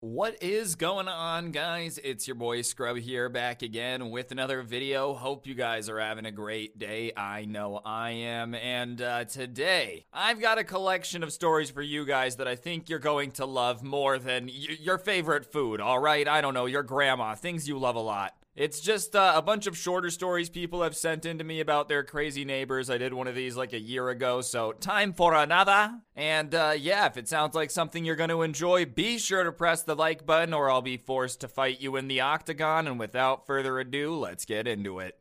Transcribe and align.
What 0.00 0.40
is 0.40 0.76
going 0.76 1.08
on, 1.08 1.50
guys? 1.50 1.98
It's 2.04 2.28
your 2.28 2.36
boy 2.36 2.62
Scrub 2.62 2.98
here, 2.98 3.28
back 3.28 3.62
again 3.62 4.10
with 4.10 4.30
another 4.30 4.62
video. 4.62 5.12
Hope 5.12 5.44
you 5.44 5.56
guys 5.56 5.88
are 5.88 5.98
having 5.98 6.24
a 6.24 6.30
great 6.30 6.78
day. 6.78 7.10
I 7.16 7.46
know 7.46 7.80
I 7.84 8.10
am. 8.10 8.54
And 8.54 9.02
uh, 9.02 9.24
today, 9.24 10.06
I've 10.12 10.40
got 10.40 10.56
a 10.56 10.62
collection 10.62 11.24
of 11.24 11.32
stories 11.32 11.70
for 11.70 11.82
you 11.82 12.04
guys 12.04 12.36
that 12.36 12.46
I 12.46 12.54
think 12.54 12.88
you're 12.88 13.00
going 13.00 13.32
to 13.32 13.44
love 13.44 13.82
more 13.82 14.20
than 14.20 14.46
y- 14.46 14.76
your 14.78 14.98
favorite 14.98 15.50
food, 15.50 15.80
all 15.80 15.98
right? 15.98 16.28
I 16.28 16.42
don't 16.42 16.54
know, 16.54 16.66
your 16.66 16.84
grandma, 16.84 17.34
things 17.34 17.66
you 17.66 17.76
love 17.76 17.96
a 17.96 18.00
lot. 18.00 18.37
It's 18.58 18.80
just 18.80 19.14
uh, 19.14 19.34
a 19.36 19.40
bunch 19.40 19.68
of 19.68 19.78
shorter 19.78 20.10
stories 20.10 20.48
people 20.48 20.82
have 20.82 20.96
sent 20.96 21.24
in 21.24 21.38
to 21.38 21.44
me 21.44 21.60
about 21.60 21.88
their 21.88 22.02
crazy 22.02 22.44
neighbors. 22.44 22.90
I 22.90 22.98
did 22.98 23.14
one 23.14 23.28
of 23.28 23.36
these 23.36 23.56
like 23.56 23.72
a 23.72 23.78
year 23.78 24.08
ago, 24.08 24.40
so 24.40 24.72
time 24.72 25.12
for 25.12 25.32
another. 25.32 25.92
And 26.16 26.52
uh, 26.52 26.74
yeah, 26.76 27.06
if 27.06 27.16
it 27.16 27.28
sounds 27.28 27.54
like 27.54 27.70
something 27.70 28.04
you're 28.04 28.16
going 28.16 28.30
to 28.30 28.42
enjoy, 28.42 28.84
be 28.84 29.16
sure 29.18 29.44
to 29.44 29.52
press 29.52 29.84
the 29.84 29.94
like 29.94 30.26
button 30.26 30.52
or 30.52 30.68
I'll 30.68 30.82
be 30.82 30.96
forced 30.96 31.40
to 31.42 31.48
fight 31.48 31.80
you 31.80 31.94
in 31.94 32.08
the 32.08 32.20
octagon. 32.20 32.88
And 32.88 32.98
without 32.98 33.46
further 33.46 33.78
ado, 33.78 34.16
let's 34.16 34.44
get 34.44 34.66
into 34.66 34.98
it. 34.98 35.16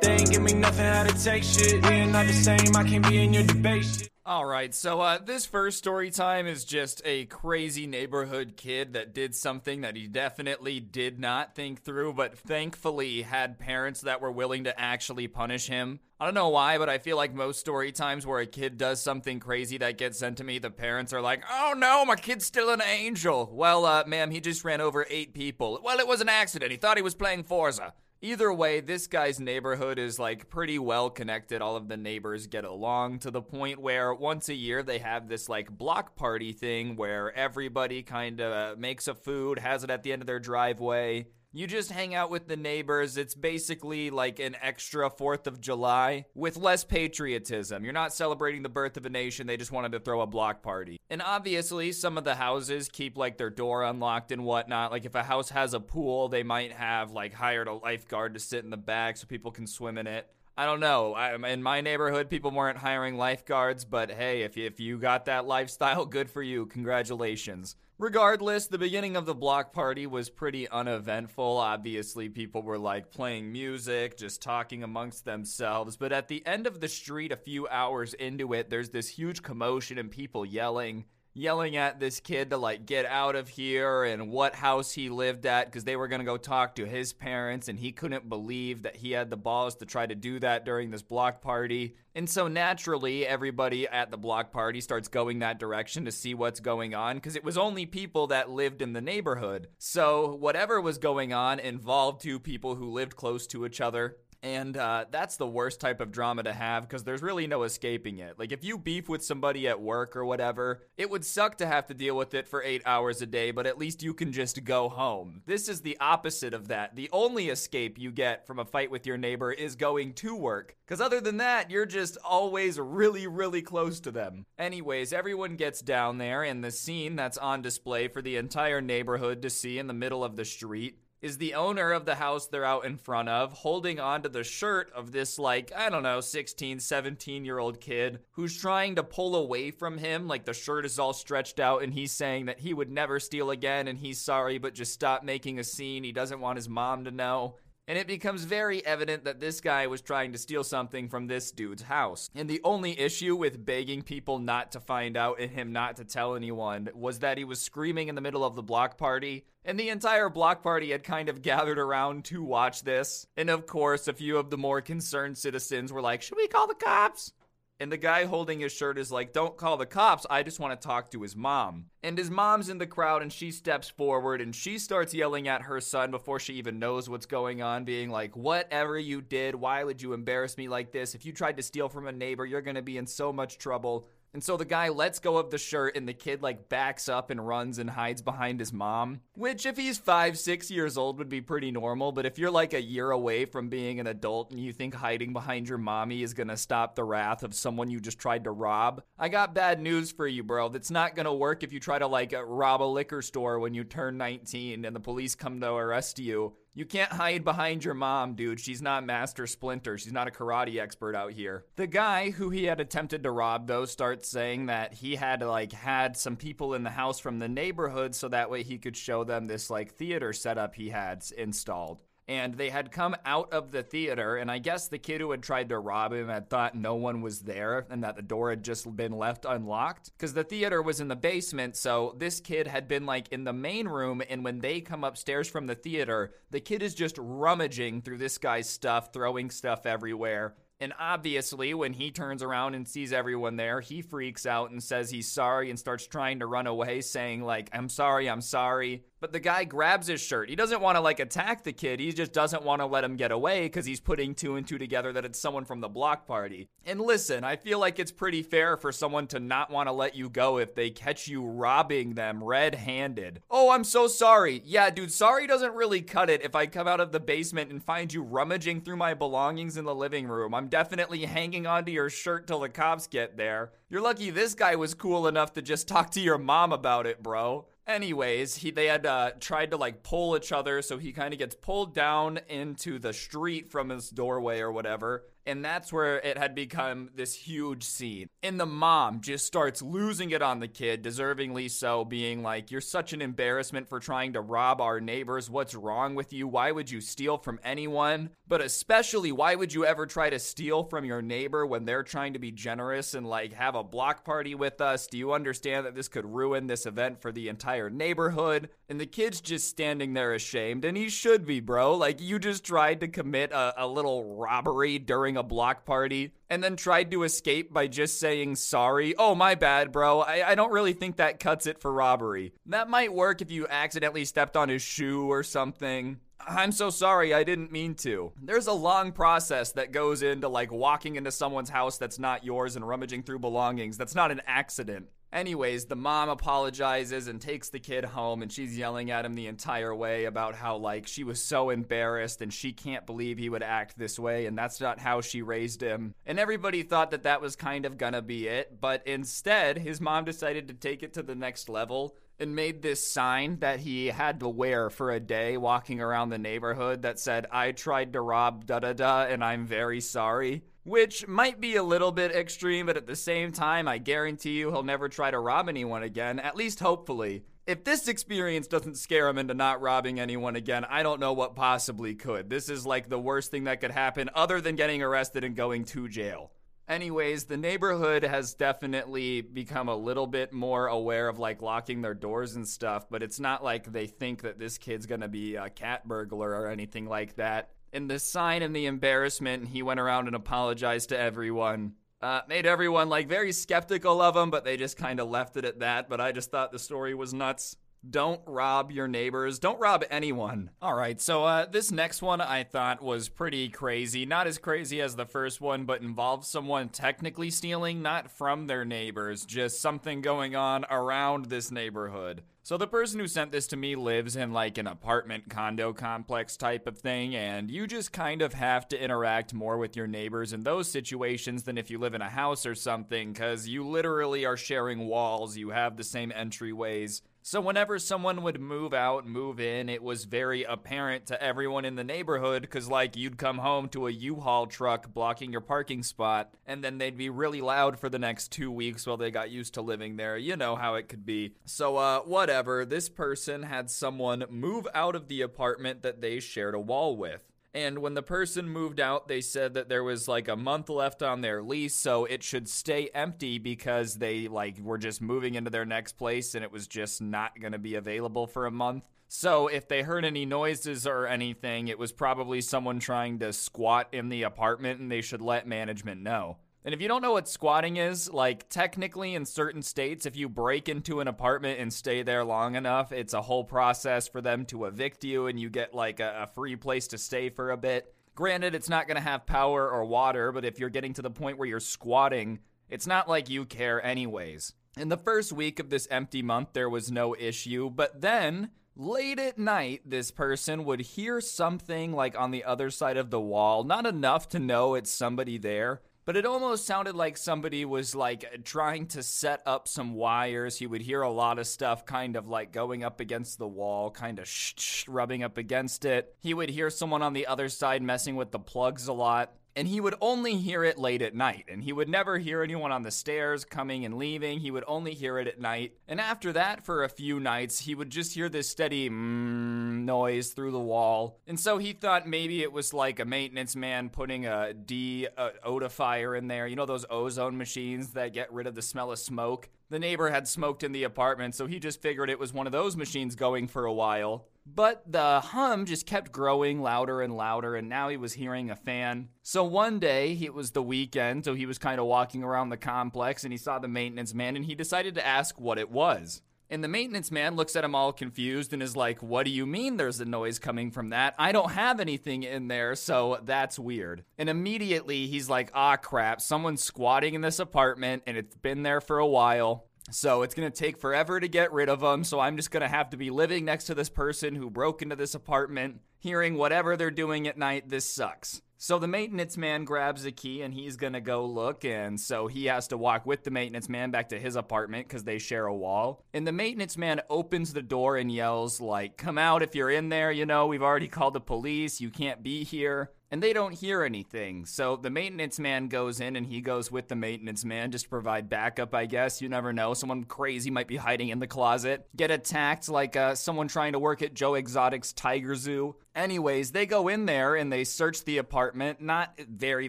They 0.00 0.12
ain't 0.12 0.30
give 0.30 0.40
me 0.40 0.54
nothing 0.54 0.86
how 0.86 1.04
to 1.04 1.22
take 1.22 1.42
shit. 1.42 1.82
We 1.82 1.90
ain't 1.90 2.12
not 2.12 2.26
the 2.26 2.32
same. 2.32 2.74
I 2.74 2.84
can't 2.84 3.06
be 3.06 3.22
in 3.22 3.34
your 3.34 3.44
debate 3.44 3.84
shit. 3.84 4.13
All 4.26 4.46
right, 4.46 4.74
so 4.74 5.02
uh, 5.02 5.18
this 5.18 5.44
first 5.44 5.76
story 5.76 6.10
time 6.10 6.46
is 6.46 6.64
just 6.64 7.02
a 7.04 7.26
crazy 7.26 7.86
neighborhood 7.86 8.54
kid 8.56 8.94
that 8.94 9.12
did 9.12 9.34
something 9.34 9.82
that 9.82 9.96
he 9.96 10.06
definitely 10.06 10.80
did 10.80 11.18
not 11.18 11.54
think 11.54 11.82
through, 11.82 12.14
but 12.14 12.38
thankfully 12.38 13.20
had 13.20 13.58
parents 13.58 14.00
that 14.00 14.22
were 14.22 14.32
willing 14.32 14.64
to 14.64 14.80
actually 14.80 15.28
punish 15.28 15.66
him. 15.66 16.00
I 16.18 16.24
don't 16.24 16.32
know 16.32 16.48
why, 16.48 16.78
but 16.78 16.88
I 16.88 16.96
feel 16.96 17.18
like 17.18 17.34
most 17.34 17.60
story 17.60 17.92
times 17.92 18.26
where 18.26 18.40
a 18.40 18.46
kid 18.46 18.78
does 18.78 19.02
something 19.02 19.40
crazy 19.40 19.76
that 19.76 19.98
gets 19.98 20.20
sent 20.20 20.38
to 20.38 20.44
me, 20.44 20.58
the 20.58 20.70
parents 20.70 21.12
are 21.12 21.20
like, 21.20 21.44
oh 21.50 21.74
no, 21.76 22.06
my 22.06 22.16
kid's 22.16 22.46
still 22.46 22.70
an 22.70 22.80
angel. 22.80 23.50
Well, 23.52 23.84
uh, 23.84 24.04
ma'am, 24.06 24.30
he 24.30 24.40
just 24.40 24.64
ran 24.64 24.80
over 24.80 25.06
eight 25.10 25.34
people. 25.34 25.78
Well, 25.84 25.98
it 25.98 26.08
was 26.08 26.22
an 26.22 26.30
accident. 26.30 26.70
He 26.70 26.78
thought 26.78 26.96
he 26.96 27.02
was 27.02 27.14
playing 27.14 27.42
Forza. 27.42 27.92
Either 28.24 28.50
way, 28.50 28.80
this 28.80 29.06
guy's 29.06 29.38
neighborhood 29.38 29.98
is 29.98 30.18
like 30.18 30.48
pretty 30.48 30.78
well 30.78 31.10
connected. 31.10 31.60
All 31.60 31.76
of 31.76 31.88
the 31.88 31.96
neighbors 31.98 32.46
get 32.46 32.64
along 32.64 33.18
to 33.18 33.30
the 33.30 33.42
point 33.42 33.78
where 33.78 34.14
once 34.14 34.48
a 34.48 34.54
year 34.54 34.82
they 34.82 34.96
have 35.00 35.28
this 35.28 35.46
like 35.46 35.70
block 35.70 36.16
party 36.16 36.54
thing 36.54 36.96
where 36.96 37.36
everybody 37.36 38.02
kind 38.02 38.40
of 38.40 38.78
makes 38.78 39.08
a 39.08 39.14
food, 39.14 39.58
has 39.58 39.84
it 39.84 39.90
at 39.90 40.04
the 40.04 40.10
end 40.14 40.22
of 40.22 40.26
their 40.26 40.40
driveway. 40.40 41.26
You 41.56 41.68
just 41.68 41.92
hang 41.92 42.16
out 42.16 42.30
with 42.30 42.48
the 42.48 42.56
neighbors. 42.56 43.16
It's 43.16 43.36
basically 43.36 44.10
like 44.10 44.40
an 44.40 44.56
extra 44.60 45.08
4th 45.08 45.46
of 45.46 45.60
July 45.60 46.24
with 46.34 46.56
less 46.56 46.82
patriotism. 46.82 47.84
You're 47.84 47.92
not 47.92 48.12
celebrating 48.12 48.64
the 48.64 48.68
birth 48.68 48.96
of 48.96 49.06
a 49.06 49.08
nation, 49.08 49.46
they 49.46 49.56
just 49.56 49.70
wanted 49.70 49.92
to 49.92 50.00
throw 50.00 50.20
a 50.22 50.26
block 50.26 50.64
party. 50.64 50.98
And 51.08 51.22
obviously, 51.22 51.92
some 51.92 52.18
of 52.18 52.24
the 52.24 52.34
houses 52.34 52.88
keep 52.88 53.16
like 53.16 53.38
their 53.38 53.50
door 53.50 53.84
unlocked 53.84 54.32
and 54.32 54.44
whatnot. 54.44 54.90
Like 54.90 55.04
if 55.04 55.14
a 55.14 55.22
house 55.22 55.50
has 55.50 55.74
a 55.74 55.80
pool, 55.80 56.28
they 56.28 56.42
might 56.42 56.72
have 56.72 57.12
like 57.12 57.32
hired 57.32 57.68
a 57.68 57.74
lifeguard 57.74 58.34
to 58.34 58.40
sit 58.40 58.64
in 58.64 58.70
the 58.70 58.76
back 58.76 59.16
so 59.16 59.28
people 59.28 59.52
can 59.52 59.68
swim 59.68 59.96
in 59.96 60.08
it. 60.08 60.28
I 60.56 60.66
don't 60.66 60.80
know. 60.80 61.14
I, 61.14 61.36
in 61.52 61.62
my 61.62 61.80
neighborhood, 61.82 62.30
people 62.30 62.50
weren't 62.50 62.78
hiring 62.78 63.16
lifeguards, 63.16 63.84
but 63.84 64.10
hey, 64.10 64.42
if 64.42 64.56
if 64.56 64.80
you 64.80 64.98
got 64.98 65.26
that 65.26 65.46
lifestyle, 65.46 66.04
good 66.06 66.32
for 66.32 66.42
you. 66.42 66.66
Congratulations. 66.66 67.76
Regardless, 67.98 68.66
the 68.66 68.76
beginning 68.76 69.14
of 69.14 69.24
the 69.24 69.36
block 69.36 69.72
party 69.72 70.04
was 70.08 70.28
pretty 70.28 70.68
uneventful. 70.68 71.58
Obviously, 71.58 72.28
people 72.28 72.60
were 72.60 72.78
like 72.78 73.12
playing 73.12 73.52
music, 73.52 74.16
just 74.16 74.42
talking 74.42 74.82
amongst 74.82 75.24
themselves. 75.24 75.96
But 75.96 76.12
at 76.12 76.26
the 76.26 76.44
end 76.44 76.66
of 76.66 76.80
the 76.80 76.88
street, 76.88 77.30
a 77.30 77.36
few 77.36 77.68
hours 77.68 78.12
into 78.12 78.52
it, 78.52 78.68
there's 78.68 78.90
this 78.90 79.08
huge 79.08 79.44
commotion 79.44 79.96
and 79.96 80.10
people 80.10 80.44
yelling 80.44 81.04
yelling 81.34 81.76
at 81.76 81.98
this 81.98 82.20
kid 82.20 82.50
to 82.50 82.56
like 82.56 82.86
get 82.86 83.04
out 83.06 83.34
of 83.34 83.48
here 83.48 84.04
and 84.04 84.30
what 84.30 84.54
house 84.54 84.92
he 84.92 85.08
lived 85.08 85.44
at 85.44 85.66
because 85.66 85.82
they 85.82 85.96
were 85.96 86.06
going 86.06 86.20
to 86.20 86.24
go 86.24 86.36
talk 86.36 86.76
to 86.76 86.86
his 86.86 87.12
parents 87.12 87.66
and 87.66 87.78
he 87.78 87.90
couldn't 87.90 88.28
believe 88.28 88.82
that 88.82 88.94
he 88.94 89.10
had 89.10 89.30
the 89.30 89.36
balls 89.36 89.74
to 89.74 89.84
try 89.84 90.06
to 90.06 90.14
do 90.14 90.38
that 90.38 90.64
during 90.64 90.90
this 90.90 91.02
block 91.02 91.42
party. 91.42 91.96
And 92.14 92.30
so 92.30 92.46
naturally, 92.46 93.26
everybody 93.26 93.88
at 93.88 94.12
the 94.12 94.16
block 94.16 94.52
party 94.52 94.80
starts 94.80 95.08
going 95.08 95.40
that 95.40 95.58
direction 95.58 96.04
to 96.04 96.12
see 96.12 96.34
what's 96.34 96.60
going 96.60 96.94
on 96.94 97.16
because 97.16 97.34
it 97.34 97.42
was 97.42 97.58
only 97.58 97.86
people 97.86 98.28
that 98.28 98.50
lived 98.50 98.80
in 98.80 98.92
the 98.92 99.00
neighborhood. 99.00 99.66
So 99.78 100.36
whatever 100.36 100.80
was 100.80 100.98
going 100.98 101.32
on 101.32 101.58
involved 101.58 102.22
two 102.22 102.38
people 102.38 102.76
who 102.76 102.92
lived 102.92 103.16
close 103.16 103.48
to 103.48 103.66
each 103.66 103.80
other. 103.80 104.18
And 104.44 104.76
uh, 104.76 105.06
that's 105.10 105.38
the 105.38 105.46
worst 105.46 105.80
type 105.80 106.02
of 106.02 106.12
drama 106.12 106.42
to 106.42 106.52
have 106.52 106.86
because 106.86 107.02
there's 107.02 107.22
really 107.22 107.46
no 107.46 107.62
escaping 107.62 108.18
it. 108.18 108.38
Like, 108.38 108.52
if 108.52 108.62
you 108.62 108.76
beef 108.76 109.08
with 109.08 109.24
somebody 109.24 109.66
at 109.66 109.80
work 109.80 110.14
or 110.14 110.26
whatever, 110.26 110.82
it 110.98 111.08
would 111.08 111.24
suck 111.24 111.56
to 111.58 111.66
have 111.66 111.86
to 111.86 111.94
deal 111.94 112.14
with 112.14 112.34
it 112.34 112.46
for 112.46 112.62
eight 112.62 112.82
hours 112.84 113.22
a 113.22 113.26
day, 113.26 113.52
but 113.52 113.66
at 113.66 113.78
least 113.78 114.02
you 114.02 114.12
can 114.12 114.32
just 114.32 114.62
go 114.62 114.90
home. 114.90 115.40
This 115.46 115.66
is 115.66 115.80
the 115.80 115.96
opposite 115.98 116.52
of 116.52 116.68
that. 116.68 116.94
The 116.94 117.08
only 117.10 117.48
escape 117.48 117.98
you 117.98 118.12
get 118.12 118.46
from 118.46 118.58
a 118.58 118.66
fight 118.66 118.90
with 118.90 119.06
your 119.06 119.16
neighbor 119.16 119.50
is 119.50 119.76
going 119.76 120.12
to 120.14 120.36
work. 120.36 120.76
Because 120.86 121.00
other 121.00 121.22
than 121.22 121.38
that, 121.38 121.70
you're 121.70 121.86
just 121.86 122.18
always 122.22 122.78
really, 122.78 123.26
really 123.26 123.62
close 123.62 123.98
to 124.00 124.10
them. 124.10 124.44
Anyways, 124.58 125.14
everyone 125.14 125.56
gets 125.56 125.80
down 125.80 126.18
there, 126.18 126.42
and 126.42 126.62
the 126.62 126.70
scene 126.70 127.16
that's 127.16 127.38
on 127.38 127.62
display 127.62 128.08
for 128.08 128.20
the 128.20 128.36
entire 128.36 128.82
neighborhood 128.82 129.40
to 129.40 129.48
see 129.48 129.78
in 129.78 129.86
the 129.86 129.94
middle 129.94 130.22
of 130.22 130.36
the 130.36 130.44
street 130.44 130.98
is 131.24 131.38
the 131.38 131.54
owner 131.54 131.90
of 131.90 132.04
the 132.04 132.16
house 132.16 132.46
they're 132.46 132.64
out 132.64 132.84
in 132.84 132.96
front 132.98 133.30
of 133.30 133.52
holding 133.52 133.98
onto 133.98 134.28
the 134.28 134.44
shirt 134.44 134.92
of 134.94 135.10
this 135.10 135.38
like 135.38 135.72
i 135.74 135.88
don't 135.88 136.02
know 136.02 136.20
16 136.20 136.78
17 136.78 137.44
year 137.44 137.58
old 137.58 137.80
kid 137.80 138.20
who's 138.32 138.60
trying 138.60 138.94
to 138.94 139.02
pull 139.02 139.34
away 139.34 139.70
from 139.70 139.96
him 139.96 140.28
like 140.28 140.44
the 140.44 140.52
shirt 140.52 140.84
is 140.84 140.98
all 140.98 141.14
stretched 141.14 141.58
out 141.58 141.82
and 141.82 141.94
he's 141.94 142.12
saying 142.12 142.44
that 142.44 142.60
he 142.60 142.74
would 142.74 142.90
never 142.90 143.18
steal 143.18 143.50
again 143.50 143.88
and 143.88 143.98
he's 143.98 144.20
sorry 144.20 144.58
but 144.58 144.74
just 144.74 144.92
stop 144.92 145.24
making 145.24 145.58
a 145.58 145.64
scene. 145.64 146.04
He 146.04 146.12
doesn't 146.12 146.40
want 146.40 146.56
his 146.56 146.68
mom 146.68 147.04
to 147.04 147.10
know 147.10 147.56
and 147.86 147.98
it 147.98 148.06
becomes 148.06 148.44
very 148.44 148.84
evident 148.84 149.24
that 149.24 149.40
this 149.40 149.60
guy 149.60 149.86
was 149.86 150.00
trying 150.00 150.32
to 150.32 150.38
steal 150.38 150.64
something 150.64 151.08
from 151.08 151.26
this 151.26 151.50
dude's 151.50 151.82
house. 151.82 152.30
And 152.34 152.48
the 152.48 152.60
only 152.64 152.98
issue 152.98 153.36
with 153.36 153.64
begging 153.64 154.02
people 154.02 154.38
not 154.38 154.72
to 154.72 154.80
find 154.80 155.16
out 155.16 155.38
and 155.38 155.50
him 155.50 155.72
not 155.72 155.96
to 155.96 156.04
tell 156.04 156.34
anyone 156.34 156.88
was 156.94 157.20
that 157.20 157.38
he 157.38 157.44
was 157.44 157.60
screaming 157.60 158.08
in 158.08 158.14
the 158.14 158.20
middle 158.20 158.44
of 158.44 158.54
the 158.54 158.62
block 158.62 158.96
party. 158.96 159.44
And 159.64 159.78
the 159.78 159.90
entire 159.90 160.28
block 160.28 160.62
party 160.62 160.92
had 160.92 161.04
kind 161.04 161.28
of 161.28 161.42
gathered 161.42 161.78
around 161.78 162.24
to 162.26 162.42
watch 162.42 162.82
this. 162.82 163.26
And 163.36 163.50
of 163.50 163.66
course, 163.66 164.08
a 164.08 164.12
few 164.12 164.38
of 164.38 164.50
the 164.50 164.58
more 164.58 164.80
concerned 164.80 165.36
citizens 165.36 165.92
were 165.92 166.02
like, 166.02 166.22
Should 166.22 166.36
we 166.36 166.48
call 166.48 166.66
the 166.66 166.74
cops? 166.74 167.32
And 167.80 167.90
the 167.90 167.96
guy 167.96 168.24
holding 168.24 168.60
his 168.60 168.72
shirt 168.72 168.98
is 168.98 169.10
like, 169.10 169.32
Don't 169.32 169.56
call 169.56 169.76
the 169.76 169.86
cops. 169.86 170.24
I 170.30 170.44
just 170.44 170.60
want 170.60 170.80
to 170.80 170.86
talk 170.86 171.10
to 171.10 171.22
his 171.22 171.34
mom. 171.34 171.86
And 172.04 172.16
his 172.16 172.30
mom's 172.30 172.68
in 172.68 172.78
the 172.78 172.86
crowd 172.86 173.22
and 173.22 173.32
she 173.32 173.50
steps 173.50 173.88
forward 173.88 174.40
and 174.40 174.54
she 174.54 174.78
starts 174.78 175.12
yelling 175.12 175.48
at 175.48 175.62
her 175.62 175.80
son 175.80 176.10
before 176.12 176.38
she 176.38 176.54
even 176.54 176.78
knows 176.78 177.08
what's 177.08 177.26
going 177.26 177.62
on, 177.62 177.84
being 177.84 178.10
like, 178.10 178.36
Whatever 178.36 178.96
you 178.96 179.20
did, 179.20 179.56
why 179.56 179.82
would 179.82 180.00
you 180.00 180.12
embarrass 180.12 180.56
me 180.56 180.68
like 180.68 180.92
this? 180.92 181.16
If 181.16 181.26
you 181.26 181.32
tried 181.32 181.56
to 181.56 181.62
steal 181.64 181.88
from 181.88 182.06
a 182.06 182.12
neighbor, 182.12 182.46
you're 182.46 182.62
going 182.62 182.76
to 182.76 182.82
be 182.82 182.96
in 182.96 183.06
so 183.06 183.32
much 183.32 183.58
trouble. 183.58 184.06
And 184.34 184.42
so 184.42 184.56
the 184.56 184.64
guy 184.64 184.88
lets 184.88 185.20
go 185.20 185.36
of 185.36 185.50
the 185.50 185.58
shirt 185.58 185.96
and 185.96 186.08
the 186.08 186.12
kid 186.12 186.42
like 186.42 186.68
backs 186.68 187.08
up 187.08 187.30
and 187.30 187.46
runs 187.46 187.78
and 187.78 187.88
hides 187.88 188.20
behind 188.20 188.58
his 188.58 188.72
mom. 188.72 189.20
Which, 189.36 189.64
if 189.64 189.76
he's 189.76 189.96
five, 189.96 190.36
six 190.36 190.72
years 190.72 190.98
old, 190.98 191.18
would 191.18 191.28
be 191.28 191.40
pretty 191.40 191.70
normal. 191.70 192.10
But 192.10 192.26
if 192.26 192.36
you're 192.36 192.50
like 192.50 192.74
a 192.74 192.82
year 192.82 193.12
away 193.12 193.44
from 193.44 193.68
being 193.68 194.00
an 194.00 194.08
adult 194.08 194.50
and 194.50 194.58
you 194.58 194.72
think 194.72 194.92
hiding 194.92 195.32
behind 195.32 195.68
your 195.68 195.78
mommy 195.78 196.24
is 196.24 196.34
gonna 196.34 196.56
stop 196.56 196.96
the 196.96 197.04
wrath 197.04 197.44
of 197.44 197.54
someone 197.54 197.90
you 197.90 198.00
just 198.00 198.18
tried 198.18 198.42
to 198.44 198.50
rob, 198.50 199.04
I 199.16 199.28
got 199.28 199.54
bad 199.54 199.80
news 199.80 200.10
for 200.10 200.26
you, 200.26 200.42
bro. 200.42 200.68
That's 200.68 200.90
not 200.90 201.14
gonna 201.14 201.32
work 201.32 201.62
if 201.62 201.72
you 201.72 201.78
try 201.78 202.00
to 202.00 202.08
like 202.08 202.34
rob 202.44 202.82
a 202.82 202.84
liquor 202.84 203.22
store 203.22 203.60
when 203.60 203.72
you 203.72 203.84
turn 203.84 204.18
19 204.18 204.84
and 204.84 204.96
the 204.96 205.00
police 205.00 205.36
come 205.36 205.60
to 205.60 205.72
arrest 205.72 206.18
you. 206.18 206.54
You 206.76 206.84
can't 206.84 207.12
hide 207.12 207.44
behind 207.44 207.84
your 207.84 207.94
mom, 207.94 208.34
dude. 208.34 208.58
She's 208.58 208.82
not 208.82 209.06
Master 209.06 209.46
Splinter. 209.46 209.96
She's 209.96 210.12
not 210.12 210.26
a 210.26 210.32
karate 210.32 210.80
expert 210.80 211.14
out 211.14 211.32
here. 211.32 211.64
The 211.76 211.86
guy 211.86 212.30
who 212.30 212.50
he 212.50 212.64
had 212.64 212.80
attempted 212.80 213.22
to 213.22 213.30
rob, 213.30 213.68
though, 213.68 213.84
starts 213.84 214.28
saying 214.28 214.66
that 214.66 214.92
he 214.94 215.14
had 215.14 215.40
like 215.42 215.72
had 215.72 216.16
some 216.16 216.36
people 216.36 216.74
in 216.74 216.82
the 216.82 216.90
house 216.90 217.20
from 217.20 217.38
the 217.38 217.48
neighborhood 217.48 218.16
so 218.16 218.28
that 218.28 218.50
way 218.50 218.64
he 218.64 218.78
could 218.78 218.96
show 218.96 219.22
them 219.22 219.46
this 219.46 219.70
like 219.70 219.94
theater 219.94 220.32
setup 220.32 220.74
he 220.74 220.90
had 220.90 221.24
installed 221.38 222.00
and 222.26 222.54
they 222.54 222.70
had 222.70 222.90
come 222.90 223.14
out 223.24 223.52
of 223.52 223.70
the 223.70 223.82
theater 223.82 224.36
and 224.36 224.50
i 224.50 224.58
guess 224.58 224.88
the 224.88 224.98
kid 224.98 225.20
who 225.20 225.30
had 225.30 225.42
tried 225.42 225.68
to 225.68 225.78
rob 225.78 226.12
him 226.12 226.28
had 226.28 226.48
thought 226.48 226.74
no 226.74 226.94
one 226.94 227.20
was 227.20 227.40
there 227.40 227.86
and 227.90 228.02
that 228.02 228.16
the 228.16 228.22
door 228.22 228.50
had 228.50 228.64
just 228.64 228.94
been 228.96 229.12
left 229.12 229.44
unlocked. 229.44 230.10
Because 230.16 230.34
the 230.34 230.44
theater 230.44 230.82
was 230.82 231.00
in 231.00 231.08
the 231.08 231.16
basement 231.16 231.76
so 231.76 232.14
this 232.18 232.40
kid 232.40 232.66
had 232.66 232.88
been 232.88 233.06
like 233.06 233.28
in 233.28 233.44
the 233.44 233.52
main 233.52 233.88
room 233.88 234.22
and 234.28 234.44
when 234.44 234.60
they 234.60 234.80
come 234.80 235.04
upstairs 235.04 235.48
from 235.48 235.66
the 235.66 235.74
theater 235.74 236.32
the 236.50 236.60
kid 236.60 236.82
is 236.82 236.94
just 236.94 237.16
rummaging 237.18 238.02
through 238.02 238.18
this 238.18 238.38
guy's 238.38 238.68
stuff 238.68 239.12
throwing 239.12 239.50
stuff 239.50 239.86
everywhere 239.86 240.54
and 240.80 240.92
obviously, 240.98 241.72
when 241.72 241.92
he 241.92 242.10
turns 242.10 242.42
around 242.42 242.74
and 242.74 242.86
sees 242.86 243.12
everyone 243.12 243.56
there, 243.56 243.80
he 243.80 244.02
freaks 244.02 244.44
out 244.44 244.70
and 244.70 244.82
says 244.82 245.10
he's 245.10 245.30
sorry 245.30 245.70
and 245.70 245.78
starts 245.78 246.06
trying 246.06 246.40
to 246.40 246.46
run 246.46 246.66
away, 246.66 247.00
saying, 247.00 247.42
like, 247.42 247.70
I'm 247.72 247.88
sorry, 247.88 248.28
I'm 248.28 248.40
sorry. 248.40 249.04
But 249.24 249.32
the 249.32 249.40
guy 249.40 249.64
grabs 249.64 250.06
his 250.06 250.20
shirt. 250.20 250.50
He 250.50 250.56
doesn't 250.56 250.82
want 250.82 250.96
to 250.96 251.00
like 251.00 251.18
attack 251.18 251.62
the 251.62 251.72
kid. 251.72 251.98
He 251.98 252.12
just 252.12 252.34
doesn't 252.34 252.62
want 252.62 252.82
to 252.82 252.86
let 252.86 253.04
him 253.04 253.16
get 253.16 253.32
away 253.32 253.62
because 253.62 253.86
he's 253.86 253.98
putting 253.98 254.34
two 254.34 254.56
and 254.56 254.68
two 254.68 254.76
together 254.76 255.14
that 255.14 255.24
it's 255.24 255.38
someone 255.38 255.64
from 255.64 255.80
the 255.80 255.88
block 255.88 256.26
party. 256.26 256.68
And 256.84 257.00
listen, 257.00 257.42
I 257.42 257.56
feel 257.56 257.78
like 257.78 257.98
it's 257.98 258.12
pretty 258.12 258.42
fair 258.42 258.76
for 258.76 258.92
someone 258.92 259.26
to 259.28 259.40
not 259.40 259.70
want 259.70 259.88
to 259.88 259.92
let 259.92 260.14
you 260.14 260.28
go 260.28 260.58
if 260.58 260.74
they 260.74 260.90
catch 260.90 261.26
you 261.26 261.42
robbing 261.42 262.16
them 262.16 262.44
red 262.44 262.74
handed. 262.74 263.40
Oh, 263.50 263.70
I'm 263.70 263.84
so 263.84 264.08
sorry. 264.08 264.60
Yeah, 264.62 264.90
dude, 264.90 265.10
sorry 265.10 265.46
doesn't 265.46 265.74
really 265.74 266.02
cut 266.02 266.28
it 266.28 266.44
if 266.44 266.54
I 266.54 266.66
come 266.66 266.86
out 266.86 267.00
of 267.00 267.10
the 267.10 267.20
basement 267.20 267.70
and 267.70 267.82
find 267.82 268.12
you 268.12 268.22
rummaging 268.22 268.82
through 268.82 268.96
my 268.96 269.14
belongings 269.14 269.78
in 269.78 269.86
the 269.86 269.94
living 269.94 270.28
room. 270.28 270.54
I'm 270.54 270.63
definitely 270.68 271.24
hanging 271.24 271.66
onto 271.66 271.92
your 271.92 272.10
shirt 272.10 272.46
till 272.46 272.60
the 272.60 272.68
cops 272.68 273.06
get 273.06 273.36
there. 273.36 273.72
You're 273.88 274.02
lucky 274.02 274.30
this 274.30 274.54
guy 274.54 274.76
was 274.76 274.94
cool 274.94 275.26
enough 275.26 275.52
to 275.54 275.62
just 275.62 275.88
talk 275.88 276.10
to 276.12 276.20
your 276.20 276.38
mom 276.38 276.72
about 276.72 277.06
it, 277.06 277.22
bro. 277.22 277.66
Anyways, 277.86 278.56
he 278.56 278.70
they 278.70 278.86
had 278.86 279.04
uh, 279.06 279.32
tried 279.40 279.70
to 279.70 279.76
like 279.76 280.02
pull 280.02 280.36
each 280.36 280.52
other, 280.52 280.80
so 280.82 280.98
he 280.98 281.12
kind 281.12 281.32
of 281.32 281.38
gets 281.38 281.54
pulled 281.54 281.94
down 281.94 282.40
into 282.48 282.98
the 282.98 283.12
street 283.12 283.70
from 283.70 283.90
his 283.90 284.10
doorway 284.10 284.60
or 284.60 284.72
whatever 284.72 285.24
and 285.46 285.64
that's 285.64 285.92
where 285.92 286.18
it 286.18 286.38
had 286.38 286.54
become 286.54 287.10
this 287.14 287.34
huge 287.34 287.84
scene. 287.84 288.28
And 288.42 288.58
the 288.58 288.66
mom 288.66 289.20
just 289.20 289.46
starts 289.46 289.82
losing 289.82 290.30
it 290.30 290.42
on 290.42 290.60
the 290.60 290.68
kid, 290.68 291.02
deservingly 291.02 291.70
so, 291.70 292.04
being 292.04 292.42
like, 292.42 292.70
You're 292.70 292.80
such 292.80 293.12
an 293.12 293.22
embarrassment 293.22 293.88
for 293.88 294.00
trying 294.00 294.32
to 294.34 294.40
rob 294.40 294.80
our 294.80 295.00
neighbors. 295.00 295.50
What's 295.50 295.74
wrong 295.74 296.14
with 296.14 296.32
you? 296.32 296.48
Why 296.48 296.72
would 296.72 296.90
you 296.90 297.00
steal 297.00 297.38
from 297.38 297.60
anyone? 297.64 298.30
But 298.46 298.60
especially, 298.60 299.32
why 299.32 299.54
would 299.54 299.72
you 299.72 299.84
ever 299.84 300.06
try 300.06 300.30
to 300.30 300.38
steal 300.38 300.84
from 300.84 301.04
your 301.04 301.22
neighbor 301.22 301.66
when 301.66 301.84
they're 301.84 302.02
trying 302.02 302.34
to 302.34 302.38
be 302.38 302.50
generous 302.50 303.14
and 303.14 303.26
like 303.26 303.52
have 303.54 303.74
a 303.74 303.84
block 303.84 304.24
party 304.24 304.54
with 304.54 304.80
us? 304.80 305.06
Do 305.06 305.18
you 305.18 305.32
understand 305.32 305.86
that 305.86 305.94
this 305.94 306.08
could 306.08 306.26
ruin 306.26 306.66
this 306.66 306.86
event 306.86 307.20
for 307.20 307.32
the 307.32 307.48
entire 307.48 307.90
neighborhood? 307.90 308.68
And 308.88 309.00
the 309.00 309.06
kid's 309.06 309.40
just 309.40 309.68
standing 309.68 310.12
there 310.12 310.34
ashamed, 310.34 310.84
and 310.84 310.96
he 310.96 311.08
should 311.08 311.46
be, 311.46 311.60
bro. 311.60 311.94
Like, 311.94 312.20
you 312.20 312.38
just 312.38 312.64
tried 312.64 313.00
to 313.00 313.08
commit 313.08 313.52
a, 313.52 313.84
a 313.84 313.86
little 313.86 314.36
robbery 314.36 314.98
during 314.98 315.33
a 315.36 315.42
block 315.42 315.84
party 315.84 316.32
and 316.50 316.62
then 316.62 316.76
tried 316.76 317.10
to 317.10 317.22
escape 317.22 317.72
by 317.72 317.86
just 317.86 318.18
saying 318.20 318.56
sorry. 318.56 319.14
Oh, 319.16 319.34
my 319.34 319.54
bad, 319.54 319.92
bro. 319.92 320.20
I, 320.20 320.50
I 320.50 320.54
don't 320.54 320.72
really 320.72 320.92
think 320.92 321.16
that 321.16 321.40
cuts 321.40 321.66
it 321.66 321.80
for 321.80 321.92
robbery. 321.92 322.52
That 322.66 322.88
might 322.88 323.12
work 323.12 323.42
if 323.42 323.50
you 323.50 323.66
accidentally 323.68 324.24
stepped 324.24 324.56
on 324.56 324.68
his 324.68 324.82
shoe 324.82 325.30
or 325.30 325.42
something. 325.42 326.18
I'm 326.46 326.72
so 326.72 326.90
sorry, 326.90 327.32
I 327.32 327.44
didn't 327.44 327.72
mean 327.72 327.94
to. 327.96 328.32
There's 328.42 328.66
a 328.66 328.72
long 328.72 329.12
process 329.12 329.72
that 329.72 329.92
goes 329.92 330.22
into 330.22 330.48
like 330.48 330.70
walking 330.72 331.16
into 331.16 331.30
someone's 331.30 331.70
house 331.70 331.96
that's 331.98 332.18
not 332.18 332.44
yours 332.44 332.76
and 332.76 332.86
rummaging 332.86 333.22
through 333.22 333.38
belongings. 333.38 333.96
That's 333.96 334.14
not 334.14 334.30
an 334.30 334.42
accident. 334.46 335.06
Anyways, 335.34 335.86
the 335.86 335.96
mom 335.96 336.28
apologizes 336.28 337.26
and 337.26 337.40
takes 337.40 337.68
the 337.68 337.80
kid 337.80 338.04
home, 338.04 338.40
and 338.40 338.52
she's 338.52 338.78
yelling 338.78 339.10
at 339.10 339.24
him 339.24 339.34
the 339.34 339.48
entire 339.48 339.92
way 339.92 340.26
about 340.26 340.54
how, 340.54 340.76
like, 340.76 341.08
she 341.08 341.24
was 341.24 341.42
so 341.42 341.70
embarrassed 341.70 342.40
and 342.40 342.54
she 342.54 342.72
can't 342.72 343.04
believe 343.04 343.36
he 343.36 343.48
would 343.48 343.64
act 343.64 343.98
this 343.98 344.16
way, 344.16 344.46
and 344.46 344.56
that's 344.56 344.80
not 344.80 345.00
how 345.00 345.20
she 345.20 345.42
raised 345.42 345.80
him. 345.80 346.14
And 346.24 346.38
everybody 346.38 346.84
thought 346.84 347.10
that 347.10 347.24
that 347.24 347.40
was 347.40 347.56
kind 347.56 347.84
of 347.84 347.98
gonna 347.98 348.22
be 348.22 348.46
it, 348.46 348.80
but 348.80 349.04
instead, 349.08 349.78
his 349.78 350.00
mom 350.00 350.24
decided 350.24 350.68
to 350.68 350.74
take 350.74 351.02
it 351.02 351.12
to 351.14 351.22
the 351.24 351.34
next 351.34 351.68
level 351.68 352.14
and 352.38 352.54
made 352.54 352.80
this 352.80 353.12
sign 353.12 353.58
that 353.58 353.80
he 353.80 354.06
had 354.06 354.38
to 354.38 354.48
wear 354.48 354.88
for 354.88 355.10
a 355.10 355.18
day 355.18 355.56
walking 355.56 356.00
around 356.00 356.28
the 356.28 356.38
neighborhood 356.38 357.02
that 357.02 357.18
said, 357.18 357.46
I 357.50 357.72
tried 357.72 358.12
to 358.12 358.20
rob 358.20 358.66
da 358.66 358.78
da 358.78 358.92
da, 358.92 359.24
and 359.24 359.42
I'm 359.42 359.66
very 359.66 360.00
sorry 360.00 360.62
which 360.84 361.26
might 361.26 361.60
be 361.60 361.76
a 361.76 361.82
little 361.82 362.12
bit 362.12 362.30
extreme, 362.32 362.86
but 362.86 362.96
at 362.96 363.06
the 363.06 363.16
same 363.16 363.52
time, 363.52 363.88
I 363.88 363.98
guarantee 363.98 364.52
you 364.52 364.70
he'll 364.70 364.82
never 364.82 365.08
try 365.08 365.30
to 365.30 365.38
rob 365.38 365.68
anyone 365.68 366.02
again, 366.02 366.38
at 366.38 366.56
least 366.56 366.80
hopefully. 366.80 367.44
If 367.66 367.82
this 367.82 368.08
experience 368.08 368.66
doesn't 368.66 368.98
scare 368.98 369.26
him 369.26 369.38
into 369.38 369.54
not 369.54 369.80
robbing 369.80 370.20
anyone 370.20 370.54
again, 370.54 370.84
I 370.84 371.02
don't 371.02 371.20
know 371.20 371.32
what 371.32 371.56
possibly 371.56 372.14
could. 372.14 372.50
This 372.50 372.68
is 372.68 372.84
like 372.84 373.08
the 373.08 373.18
worst 373.18 373.50
thing 373.50 373.64
that 373.64 373.80
could 373.80 373.90
happen 373.90 374.28
other 374.34 374.60
than 374.60 374.76
getting 374.76 375.02
arrested 375.02 375.44
and 375.44 375.56
going 375.56 375.86
to 375.86 376.06
jail. 376.06 376.52
Anyways, 376.86 377.44
the 377.44 377.56
neighborhood 377.56 378.22
has 378.22 378.52
definitely 378.52 379.40
become 379.40 379.88
a 379.88 379.96
little 379.96 380.26
bit 380.26 380.52
more 380.52 380.88
aware 380.88 381.28
of 381.30 381.38
like 381.38 381.62
locking 381.62 382.02
their 382.02 382.12
doors 382.12 382.56
and 382.56 382.68
stuff, 382.68 383.06
but 383.08 383.22
it's 383.22 383.40
not 383.40 383.64
like 383.64 383.90
they 383.90 384.06
think 384.06 384.42
that 384.42 384.58
this 384.58 384.76
kid's 384.76 385.06
gonna 385.06 385.28
be 385.28 385.56
a 385.56 385.70
cat 385.70 386.06
burglar 386.06 386.50
or 386.50 386.68
anything 386.68 387.06
like 387.06 387.36
that 387.36 387.70
in 387.94 388.08
the 388.08 388.18
sign 388.18 388.62
and 388.62 388.74
the 388.74 388.86
embarrassment, 388.86 389.68
he 389.68 389.82
went 389.82 390.00
around 390.00 390.26
and 390.26 390.36
apologized 390.36 391.10
to 391.10 391.18
everyone. 391.18 391.94
Uh, 392.20 392.40
made 392.48 392.66
everyone 392.66 393.08
like 393.08 393.28
very 393.28 393.52
skeptical 393.52 394.20
of 394.20 394.36
him, 394.36 394.50
but 394.50 394.64
they 394.64 394.76
just 394.76 394.96
kind 394.96 395.20
of 395.20 395.28
left 395.28 395.56
it 395.56 395.64
at 395.64 395.78
that. 395.80 396.08
But 396.08 396.20
I 396.20 396.32
just 396.32 396.50
thought 396.50 396.72
the 396.72 396.78
story 396.78 397.14
was 397.14 397.32
nuts. 397.32 397.76
Don't 398.08 398.40
rob 398.46 398.90
your 398.90 399.08
neighbors. 399.08 399.58
Don't 399.58 399.80
rob 399.80 400.04
anyone. 400.10 400.70
All 400.82 400.94
right, 400.94 401.18
so 401.20 401.44
uh, 401.44 401.66
this 401.66 401.90
next 401.90 402.20
one 402.20 402.40
I 402.40 402.64
thought 402.64 403.02
was 403.02 403.28
pretty 403.28 403.68
crazy. 403.70 404.26
Not 404.26 404.46
as 404.46 404.58
crazy 404.58 405.00
as 405.00 405.16
the 405.16 405.24
first 405.24 405.60
one, 405.60 405.84
but 405.84 406.02
involves 406.02 406.48
someone 406.48 406.90
technically 406.90 407.50
stealing, 407.50 408.02
not 408.02 408.30
from 408.30 408.66
their 408.66 408.84
neighbors, 408.84 409.46
just 409.46 409.80
something 409.80 410.20
going 410.20 410.54
on 410.54 410.84
around 410.90 411.46
this 411.46 411.70
neighborhood. 411.70 412.42
So 412.66 412.78
the 412.78 412.86
person 412.86 413.20
who 413.20 413.28
sent 413.28 413.52
this 413.52 413.66
to 413.66 413.76
me 413.76 413.94
lives 413.94 414.36
in 414.36 414.54
like 414.54 414.78
an 414.78 414.86
apartment 414.86 415.50
condo 415.50 415.92
complex 415.92 416.56
type 416.56 416.86
of 416.86 416.96
thing, 416.96 417.36
and 417.36 417.70
you 417.70 417.86
just 417.86 418.10
kind 418.10 418.40
of 418.40 418.54
have 418.54 418.88
to 418.88 418.98
interact 418.98 419.52
more 419.52 419.76
with 419.76 419.96
your 419.96 420.06
neighbors 420.06 420.54
in 420.54 420.62
those 420.62 420.90
situations 420.90 421.64
than 421.64 421.76
if 421.76 421.90
you 421.90 421.98
live 421.98 422.14
in 422.14 422.22
a 422.22 422.30
house 422.30 422.64
or 422.64 422.74
something, 422.74 423.34
because 423.34 423.68
you 423.68 423.86
literally 423.86 424.46
are 424.46 424.56
sharing 424.56 425.00
walls, 425.00 425.58
you 425.58 425.68
have 425.68 425.98
the 425.98 426.04
same 426.04 426.30
entryways. 426.30 427.20
So, 427.46 427.60
whenever 427.60 427.98
someone 427.98 428.42
would 428.42 428.58
move 428.58 428.94
out, 428.94 429.26
move 429.26 429.60
in, 429.60 429.90
it 429.90 430.02
was 430.02 430.24
very 430.24 430.62
apparent 430.62 431.26
to 431.26 431.42
everyone 431.42 431.84
in 431.84 431.94
the 431.94 432.02
neighborhood 432.02 432.62
because, 432.62 432.88
like, 432.88 433.18
you'd 433.18 433.36
come 433.36 433.58
home 433.58 433.90
to 433.90 434.06
a 434.06 434.10
U 434.10 434.36
Haul 434.36 434.66
truck 434.66 435.12
blocking 435.12 435.52
your 435.52 435.60
parking 435.60 436.02
spot, 436.02 436.54
and 436.66 436.82
then 436.82 436.96
they'd 436.96 437.18
be 437.18 437.28
really 437.28 437.60
loud 437.60 437.98
for 437.98 438.08
the 438.08 438.18
next 438.18 438.50
two 438.50 438.70
weeks 438.70 439.06
while 439.06 439.18
they 439.18 439.30
got 439.30 439.50
used 439.50 439.74
to 439.74 439.82
living 439.82 440.16
there. 440.16 440.38
You 440.38 440.56
know 440.56 440.74
how 440.74 440.94
it 440.94 441.10
could 441.10 441.26
be. 441.26 441.52
So, 441.66 441.98
uh, 441.98 442.20
whatever. 442.20 442.86
This 442.86 443.10
person 443.10 443.64
had 443.64 443.90
someone 443.90 444.46
move 444.48 444.88
out 444.94 445.14
of 445.14 445.28
the 445.28 445.42
apartment 445.42 446.00
that 446.00 446.22
they 446.22 446.40
shared 446.40 446.74
a 446.74 446.80
wall 446.80 447.14
with. 447.14 447.44
And 447.74 447.98
when 447.98 448.14
the 448.14 448.22
person 448.22 448.68
moved 448.68 449.00
out, 449.00 449.26
they 449.26 449.40
said 449.40 449.74
that 449.74 449.88
there 449.88 450.04
was 450.04 450.28
like 450.28 450.46
a 450.46 450.54
month 450.54 450.88
left 450.88 451.24
on 451.24 451.40
their 451.40 451.60
lease, 451.60 451.96
so 451.96 452.24
it 452.24 452.44
should 452.44 452.68
stay 452.68 453.10
empty 453.12 453.58
because 453.58 454.14
they 454.14 454.46
like 454.46 454.78
were 454.78 454.96
just 454.96 455.20
moving 455.20 455.56
into 455.56 455.70
their 455.70 455.84
next 455.84 456.12
place 456.12 456.54
and 456.54 456.62
it 456.62 456.70
was 456.70 456.86
just 456.86 457.20
not 457.20 457.58
going 457.60 457.72
to 457.72 457.78
be 457.78 457.96
available 457.96 458.46
for 458.46 458.66
a 458.66 458.70
month. 458.70 459.08
So 459.26 459.66
if 459.66 459.88
they 459.88 460.02
heard 460.02 460.24
any 460.24 460.46
noises 460.46 461.04
or 461.04 461.26
anything, 461.26 461.88
it 461.88 461.98
was 461.98 462.12
probably 462.12 462.60
someone 462.60 463.00
trying 463.00 463.40
to 463.40 463.52
squat 463.52 464.08
in 464.12 464.28
the 464.28 464.44
apartment 464.44 465.00
and 465.00 465.10
they 465.10 465.22
should 465.22 465.42
let 465.42 465.66
management 465.66 466.22
know. 466.22 466.58
And 466.84 466.92
if 466.92 467.00
you 467.00 467.08
don't 467.08 467.22
know 467.22 467.32
what 467.32 467.48
squatting 467.48 467.96
is, 467.96 468.30
like 468.30 468.68
technically 468.68 469.34
in 469.34 469.46
certain 469.46 469.80
states, 469.82 470.26
if 470.26 470.36
you 470.36 470.50
break 470.50 470.86
into 470.88 471.20
an 471.20 471.28
apartment 471.28 471.80
and 471.80 471.90
stay 471.90 472.22
there 472.22 472.44
long 472.44 472.74
enough, 472.74 473.10
it's 473.10 473.32
a 473.32 473.40
whole 473.40 473.64
process 473.64 474.28
for 474.28 474.42
them 474.42 474.66
to 474.66 474.84
evict 474.84 475.24
you 475.24 475.46
and 475.46 475.58
you 475.58 475.70
get 475.70 475.94
like 475.94 476.20
a, 476.20 476.42
a 476.42 476.46
free 476.46 476.76
place 476.76 477.08
to 477.08 477.18
stay 477.18 477.48
for 477.48 477.70
a 477.70 477.78
bit. 477.78 478.14
Granted, 478.34 478.74
it's 478.74 478.90
not 478.90 479.06
going 479.06 479.16
to 479.16 479.22
have 479.22 479.46
power 479.46 479.90
or 479.90 480.04
water, 480.04 480.52
but 480.52 480.66
if 480.66 480.78
you're 480.78 480.90
getting 480.90 481.14
to 481.14 481.22
the 481.22 481.30
point 481.30 481.56
where 481.56 481.68
you're 481.68 481.80
squatting, 481.80 482.58
it's 482.90 483.06
not 483.06 483.30
like 483.30 483.48
you 483.48 483.64
care 483.64 484.04
anyways. 484.04 484.74
In 484.98 485.08
the 485.08 485.16
first 485.16 485.52
week 485.52 485.80
of 485.80 485.88
this 485.88 486.06
empty 486.10 486.42
month, 486.42 486.74
there 486.74 486.90
was 486.90 487.10
no 487.10 487.34
issue, 487.34 487.88
but 487.88 488.20
then 488.20 488.70
late 488.94 489.38
at 489.38 489.58
night, 489.58 490.02
this 490.04 490.30
person 490.30 490.84
would 490.84 491.00
hear 491.00 491.40
something 491.40 492.12
like 492.12 492.38
on 492.38 492.50
the 492.50 492.64
other 492.64 492.90
side 492.90 493.16
of 493.16 493.30
the 493.30 493.40
wall, 493.40 493.84
not 493.84 494.04
enough 494.04 494.50
to 494.50 494.58
know 494.58 494.94
it's 494.94 495.10
somebody 495.10 495.56
there, 495.56 496.02
but 496.24 496.36
it 496.36 496.46
almost 496.46 496.86
sounded 496.86 497.14
like 497.14 497.36
somebody 497.36 497.84
was 497.84 498.14
like 498.14 498.64
trying 498.64 499.06
to 499.08 499.22
set 499.22 499.62
up 499.66 499.88
some 499.88 500.14
wires. 500.14 500.78
He 500.78 500.86
would 500.86 501.02
hear 501.02 501.22
a 501.22 501.30
lot 501.30 501.58
of 501.58 501.66
stuff 501.66 502.06
kind 502.06 502.36
of 502.36 502.48
like 502.48 502.72
going 502.72 503.04
up 503.04 503.20
against 503.20 503.58
the 503.58 503.68
wall, 503.68 504.10
kind 504.10 504.38
of 504.38 504.48
sh- 504.48 504.74
sh- 504.76 505.08
rubbing 505.08 505.42
up 505.42 505.58
against 505.58 506.04
it. 506.04 506.34
He 506.42 506.54
would 506.54 506.70
hear 506.70 506.90
someone 506.90 507.22
on 507.22 507.32
the 507.32 507.46
other 507.46 507.68
side 507.68 508.02
messing 508.02 508.36
with 508.36 508.50
the 508.50 508.58
plugs 508.58 509.08
a 509.08 509.12
lot 509.12 509.52
and 509.76 509.88
he 509.88 510.00
would 510.00 510.14
only 510.20 510.56
hear 510.56 510.84
it 510.84 510.98
late 510.98 511.22
at 511.22 511.34
night, 511.34 511.64
and 511.68 511.82
he 511.82 511.92
would 511.92 512.08
never 512.08 512.38
hear 512.38 512.62
anyone 512.62 512.92
on 512.92 513.02
the 513.02 513.10
stairs 513.10 513.64
coming 513.64 514.04
and 514.04 514.16
leaving. 514.16 514.60
He 514.60 514.70
would 514.70 514.84
only 514.86 515.14
hear 515.14 515.38
it 515.38 515.48
at 515.48 515.60
night. 515.60 515.94
And 516.06 516.20
after 516.20 516.52
that, 516.52 516.84
for 516.84 517.04
a 517.04 517.08
few 517.08 517.40
nights, 517.40 517.80
he 517.80 517.94
would 517.94 518.10
just 518.10 518.34
hear 518.34 518.48
this 518.48 518.68
steady 518.68 519.10
mm 519.10 519.84
noise 520.04 520.52
through 520.52 520.70
the 520.70 520.78
wall. 520.78 521.40
And 521.46 521.58
so 521.58 521.78
he 521.78 521.92
thought 521.92 522.28
maybe 522.28 522.62
it 522.62 522.72
was 522.72 522.92
like 522.92 523.20
a 523.20 523.24
maintenance 523.24 523.74
man 523.74 524.10
putting 524.10 524.46
a 524.46 524.74
de-odofier 524.74 526.36
in 526.36 526.48
there. 526.48 526.66
You 526.66 526.76
know 526.76 526.86
those 526.86 527.06
ozone 527.08 527.56
machines 527.56 528.10
that 528.10 528.32
get 528.32 528.52
rid 528.52 528.66
of 528.66 528.74
the 528.74 528.82
smell 528.82 529.12
of 529.12 529.18
smoke? 529.18 529.70
The 529.94 530.00
neighbor 530.00 530.28
had 530.28 530.48
smoked 530.48 530.82
in 530.82 530.90
the 530.90 531.04
apartment, 531.04 531.54
so 531.54 531.68
he 531.68 531.78
just 531.78 532.02
figured 532.02 532.28
it 532.28 532.40
was 532.40 532.52
one 532.52 532.66
of 532.66 532.72
those 532.72 532.96
machines 532.96 533.36
going 533.36 533.68
for 533.68 533.84
a 533.84 533.92
while. 533.92 534.48
But 534.66 535.04
the 535.06 535.38
hum 535.38 535.86
just 535.86 536.04
kept 536.04 536.32
growing 536.32 536.82
louder 536.82 537.22
and 537.22 537.36
louder, 537.36 537.76
and 537.76 537.88
now 537.88 538.08
he 538.08 538.16
was 538.16 538.32
hearing 538.32 538.70
a 538.70 538.74
fan. 538.74 539.28
So 539.44 539.62
one 539.62 540.00
day, 540.00 540.36
it 540.42 540.52
was 540.52 540.72
the 540.72 540.82
weekend, 540.82 541.44
so 541.44 541.54
he 541.54 541.64
was 541.64 541.78
kind 541.78 542.00
of 542.00 542.06
walking 542.06 542.42
around 542.42 542.70
the 542.70 542.76
complex 542.76 543.44
and 543.44 543.52
he 543.52 543.56
saw 543.56 543.78
the 543.78 543.86
maintenance 543.86 544.34
man 544.34 544.56
and 544.56 544.64
he 544.64 544.74
decided 544.74 545.14
to 545.14 545.24
ask 545.24 545.60
what 545.60 545.78
it 545.78 545.90
was. 545.92 546.42
And 546.74 546.82
the 546.82 546.88
maintenance 546.88 547.30
man 547.30 547.54
looks 547.54 547.76
at 547.76 547.84
him 547.84 547.94
all 547.94 548.12
confused 548.12 548.72
and 548.72 548.82
is 548.82 548.96
like, 548.96 549.22
What 549.22 549.44
do 549.44 549.52
you 549.52 549.64
mean 549.64 549.96
there's 549.96 550.18
a 550.18 550.24
noise 550.24 550.58
coming 550.58 550.90
from 550.90 551.10
that? 551.10 551.36
I 551.38 551.52
don't 551.52 551.70
have 551.70 552.00
anything 552.00 552.42
in 552.42 552.66
there, 552.66 552.96
so 552.96 553.38
that's 553.44 553.78
weird. 553.78 554.24
And 554.38 554.48
immediately 554.48 555.28
he's 555.28 555.48
like, 555.48 555.70
Ah, 555.72 555.94
crap, 555.94 556.40
someone's 556.40 556.82
squatting 556.82 557.34
in 557.34 557.42
this 557.42 557.60
apartment 557.60 558.24
and 558.26 558.36
it's 558.36 558.56
been 558.56 558.82
there 558.82 559.00
for 559.00 559.20
a 559.20 559.26
while. 559.26 559.86
So 560.10 560.42
it's 560.42 560.56
going 560.56 560.68
to 560.68 560.76
take 560.76 560.98
forever 560.98 561.38
to 561.38 561.46
get 561.46 561.72
rid 561.72 561.88
of 561.88 562.00
them. 562.00 562.24
So 562.24 562.40
I'm 562.40 562.56
just 562.56 562.72
going 562.72 562.80
to 562.80 562.88
have 562.88 563.10
to 563.10 563.16
be 563.16 563.30
living 563.30 563.64
next 563.64 563.84
to 563.84 563.94
this 563.94 564.08
person 564.08 564.56
who 564.56 564.68
broke 564.68 565.00
into 565.00 565.14
this 565.14 565.36
apartment, 565.36 566.00
hearing 566.18 566.56
whatever 566.56 566.96
they're 566.96 567.12
doing 567.12 567.46
at 567.46 567.56
night. 567.56 567.88
This 567.88 568.04
sucks. 568.04 568.62
So 568.84 568.98
the 568.98 569.08
maintenance 569.08 569.56
man 569.56 569.86
grabs 569.86 570.26
a 570.26 570.30
key 570.30 570.60
and 570.60 570.74
he's 570.74 570.98
gonna 570.98 571.22
go 571.22 571.46
look, 571.46 571.86
and 571.86 572.20
so 572.20 572.48
he 572.48 572.66
has 572.66 572.86
to 572.88 572.98
walk 572.98 573.24
with 573.24 573.42
the 573.42 573.50
maintenance 573.50 573.88
man 573.88 574.10
back 574.10 574.28
to 574.28 574.38
his 574.38 574.56
apartment 574.56 575.08
because 575.08 575.24
they 575.24 575.38
share 575.38 575.64
a 575.64 575.74
wall. 575.74 576.22
And 576.34 576.46
the 576.46 576.52
maintenance 576.52 576.98
man 576.98 577.22
opens 577.30 577.72
the 577.72 577.80
door 577.80 578.18
and 578.18 578.30
yells, 578.30 578.82
like, 578.82 579.16
Come 579.16 579.38
out 579.38 579.62
if 579.62 579.74
you're 579.74 579.88
in 579.88 580.10
there, 580.10 580.30
you 580.30 580.44
know, 580.44 580.66
we've 580.66 580.82
already 580.82 581.08
called 581.08 581.32
the 581.32 581.40
police, 581.40 581.98
you 581.98 582.10
can't 582.10 582.42
be 582.42 582.62
here 582.62 583.10
and 583.30 583.42
they 583.42 583.52
don't 583.52 583.74
hear 583.74 584.04
anything. 584.04 584.64
So 584.64 584.94
the 584.94 585.10
maintenance 585.10 585.58
man 585.58 585.88
goes 585.88 586.20
in 586.20 586.36
and 586.36 586.46
he 586.46 586.60
goes 586.60 586.92
with 586.92 587.08
the 587.08 587.16
maintenance 587.16 587.64
man 587.64 587.90
just 587.90 588.04
to 588.04 588.08
provide 588.10 588.48
backup, 588.48 588.94
I 588.94 589.06
guess. 589.06 589.42
You 589.42 589.48
never 589.48 589.72
know. 589.72 589.92
Someone 589.94 590.22
crazy 590.22 590.70
might 590.70 590.86
be 590.86 590.96
hiding 590.96 591.30
in 591.30 591.40
the 591.40 591.48
closet, 591.48 592.06
get 592.14 592.30
attacked 592.30 592.88
like 592.88 593.16
uh, 593.16 593.34
someone 593.34 593.66
trying 593.66 593.94
to 593.94 593.98
work 593.98 594.22
at 594.22 594.34
Joe 594.34 594.54
Exotic's 594.54 595.12
Tiger 595.12 595.56
Zoo. 595.56 595.96
Anyways, 596.14 596.70
they 596.70 596.86
go 596.86 597.08
in 597.08 597.26
there 597.26 597.56
and 597.56 597.72
they 597.72 597.84
search 597.84 598.24
the 598.24 598.38
apartment. 598.38 599.00
Not 599.00 599.38
very, 599.48 599.88